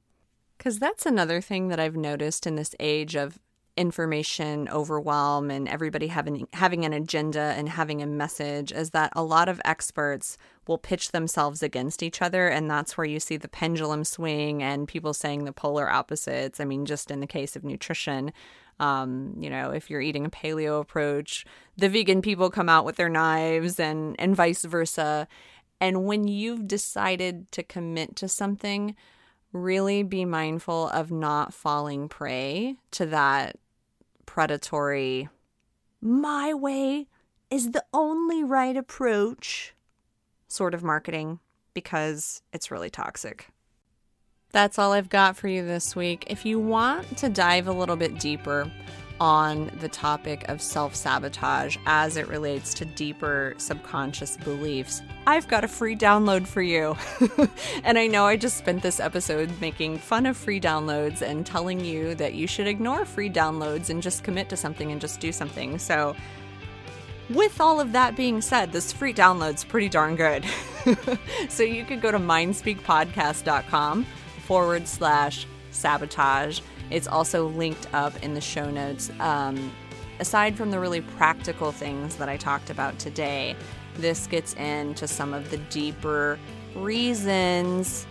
Because 0.58 0.80
that's 0.80 1.06
another 1.06 1.41
thing 1.41 1.67
that 1.67 1.80
I've 1.80 1.95
noticed 1.95 2.45
in 2.45 2.56
this 2.56 2.76
age 2.80 3.15
of 3.15 3.39
information 3.77 4.67
overwhelm 4.69 5.49
and 5.49 5.67
everybody 5.67 6.07
having 6.07 6.47
having 6.53 6.84
an 6.84 6.93
agenda 6.93 7.53
and 7.57 7.69
having 7.69 8.01
a 8.01 8.05
message 8.05 8.71
is 8.71 8.89
that 8.89 9.12
a 9.15 9.23
lot 9.23 9.47
of 9.47 9.62
experts 9.63 10.38
will 10.67 10.77
pitch 10.77 11.12
themselves 11.12 11.63
against 11.63 12.03
each 12.03 12.21
other 12.21 12.47
and 12.47 12.69
that's 12.69 12.97
where 12.97 13.05
you 13.05 13.19
see 13.19 13.38
the 13.38 13.47
pendulum 13.47 14.03
swing 14.03 14.62
and 14.62 14.88
people 14.88 15.13
saying 15.13 15.45
the 15.45 15.53
polar 15.53 15.89
opposites 15.89 16.60
i 16.60 16.65
mean 16.65 16.86
just 16.86 17.10
in 17.10 17.21
the 17.21 17.27
case 17.27 17.55
of 17.55 17.63
nutrition 17.63 18.31
um, 18.81 19.36
you 19.39 19.51
know, 19.51 19.69
if 19.69 19.91
you're 19.91 20.01
eating 20.01 20.25
a 20.25 20.29
paleo 20.31 20.81
approach, 20.81 21.45
the 21.77 21.88
vegan 21.88 22.23
people 22.23 22.49
come 22.49 22.67
out 22.67 22.84
with 22.84 22.95
their 22.95 23.10
knives 23.10 23.79
and 23.79 24.15
and 24.19 24.36
vice 24.36 24.65
versa. 24.65 25.27
And 25.79 26.05
when 26.05 26.27
you've 26.27 26.67
decided 26.67 27.51
to 27.51 27.62
commit 27.62 28.15
to 28.17 28.27
something, 28.27 28.95
really 29.54 30.04
be 30.04 30.26
mindful 30.26 30.90
of 30.90 31.12
not 31.12 31.54
falling 31.54 32.08
prey 32.08 32.76
to 32.92 33.06
that 33.06 33.58
predatory 34.26 35.28
my 36.02 36.54
way 36.54 37.08
is 37.52 37.72
the 37.72 37.86
only 37.94 38.44
right 38.44 38.76
approach 38.76 39.76
sort 40.48 40.74
of 40.74 40.84
marketing 40.84 41.40
because 41.74 42.42
it's 42.52 42.72
really 42.72 42.90
toxic. 42.90 43.50
That's 44.52 44.80
all 44.80 44.92
I've 44.92 45.10
got 45.10 45.38
for 45.38 45.48
you 45.48 45.66
this 45.66 45.96
week. 45.96 46.26
If 46.28 46.46
you 46.46 46.60
want 46.60 47.18
to 47.20 47.30
dive 47.30 47.68
a 47.68 47.72
little 47.72 47.96
bit 47.96 48.20
deeper 48.20 48.70
on 49.21 49.69
the 49.79 49.88
topic 49.88 50.49
of 50.49 50.60
self 50.60 50.95
sabotage 50.95 51.77
as 51.86 52.17
it 52.17 52.27
relates 52.27 52.73
to 52.73 52.86
deeper 52.86 53.53
subconscious 53.57 54.36
beliefs, 54.38 55.03
I've 55.27 55.47
got 55.47 55.63
a 55.63 55.67
free 55.67 55.95
download 55.95 56.47
for 56.47 56.63
you. 56.63 56.97
and 57.84 57.99
I 57.99 58.07
know 58.07 58.25
I 58.25 58.36
just 58.36 58.57
spent 58.57 58.81
this 58.81 58.99
episode 58.99 59.51
making 59.62 59.99
fun 59.99 60.25
of 60.25 60.36
free 60.36 60.60
downloads 60.60 61.21
and 61.21 61.45
telling 61.45 61.86
you 61.86 62.15
that 62.15 62.34
you 62.34 62.47
should 62.47 62.65
ignore 62.65 63.05
free 63.05 63.29
downloads 63.29 63.91
and 63.91 64.01
just 64.01 64.23
commit 64.23 64.49
to 64.49 64.57
something 64.57 64.91
and 64.91 64.99
just 64.99 65.19
do 65.19 65.31
something. 65.31 65.77
So, 65.77 66.15
with 67.29 67.62
all 67.62 67.79
of 67.79 67.91
that 67.91 68.15
being 68.15 68.41
said, 68.41 68.71
this 68.71 68.91
free 68.91 69.13
download's 69.13 69.63
pretty 69.63 69.88
darn 69.88 70.15
good. 70.15 70.43
so 71.49 71.62
you 71.62 71.86
could 71.86 72.01
go 72.01 72.12
to 72.12 72.17
mindspeakpodcast.com 72.17 74.03
forward 74.47 74.88
slash 74.88 75.45
sabotage. 75.69 76.60
It's 76.91 77.08
also 77.08 77.47
linked 77.47 77.88
up 77.93 78.21
in 78.21 78.34
the 78.34 78.41
show 78.41 78.69
notes. 78.69 79.10
Um, 79.19 79.71
aside 80.19 80.56
from 80.56 80.71
the 80.71 80.80
really 80.80 81.01
practical 81.01 81.71
things 81.71 82.17
that 82.17 82.30
I 82.30 82.38
talked 82.38 82.69
about 82.69 82.99
today, 82.99 83.56
this 83.95 84.27
gets 84.27 84.54
into 84.54 85.08
some 85.08 85.34
of 85.34 85.49
the 85.49 85.58
deeper 85.58 86.38
reasons, 86.75 88.06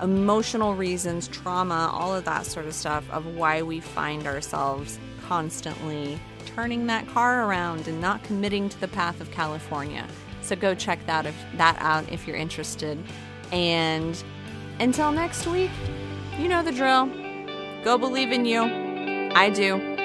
emotional 0.00 0.74
reasons, 0.74 1.28
trauma, 1.28 1.90
all 1.92 2.14
of 2.14 2.24
that 2.24 2.46
sort 2.46 2.66
of 2.66 2.74
stuff 2.74 3.08
of 3.10 3.26
why 3.26 3.62
we 3.62 3.80
find 3.80 4.26
ourselves 4.26 4.98
constantly 5.26 6.18
turning 6.46 6.86
that 6.86 7.06
car 7.08 7.44
around 7.44 7.88
and 7.88 8.00
not 8.00 8.22
committing 8.24 8.68
to 8.68 8.80
the 8.80 8.88
path 8.88 9.20
of 9.20 9.30
California. 9.30 10.06
So 10.40 10.56
go 10.56 10.74
check 10.74 11.04
that 11.06 11.26
if 11.26 11.36
that 11.56 11.76
out 11.80 12.10
if 12.10 12.26
you're 12.26 12.36
interested. 12.36 12.98
And 13.52 14.22
until 14.80 15.12
next 15.12 15.46
week, 15.46 15.70
you 16.38 16.48
know 16.48 16.62
the 16.62 16.72
drill. 16.72 17.10
Go 17.84 17.96
believe 17.96 18.32
in 18.32 18.44
you. 18.44 18.62
I 19.34 19.50
do. 19.50 19.97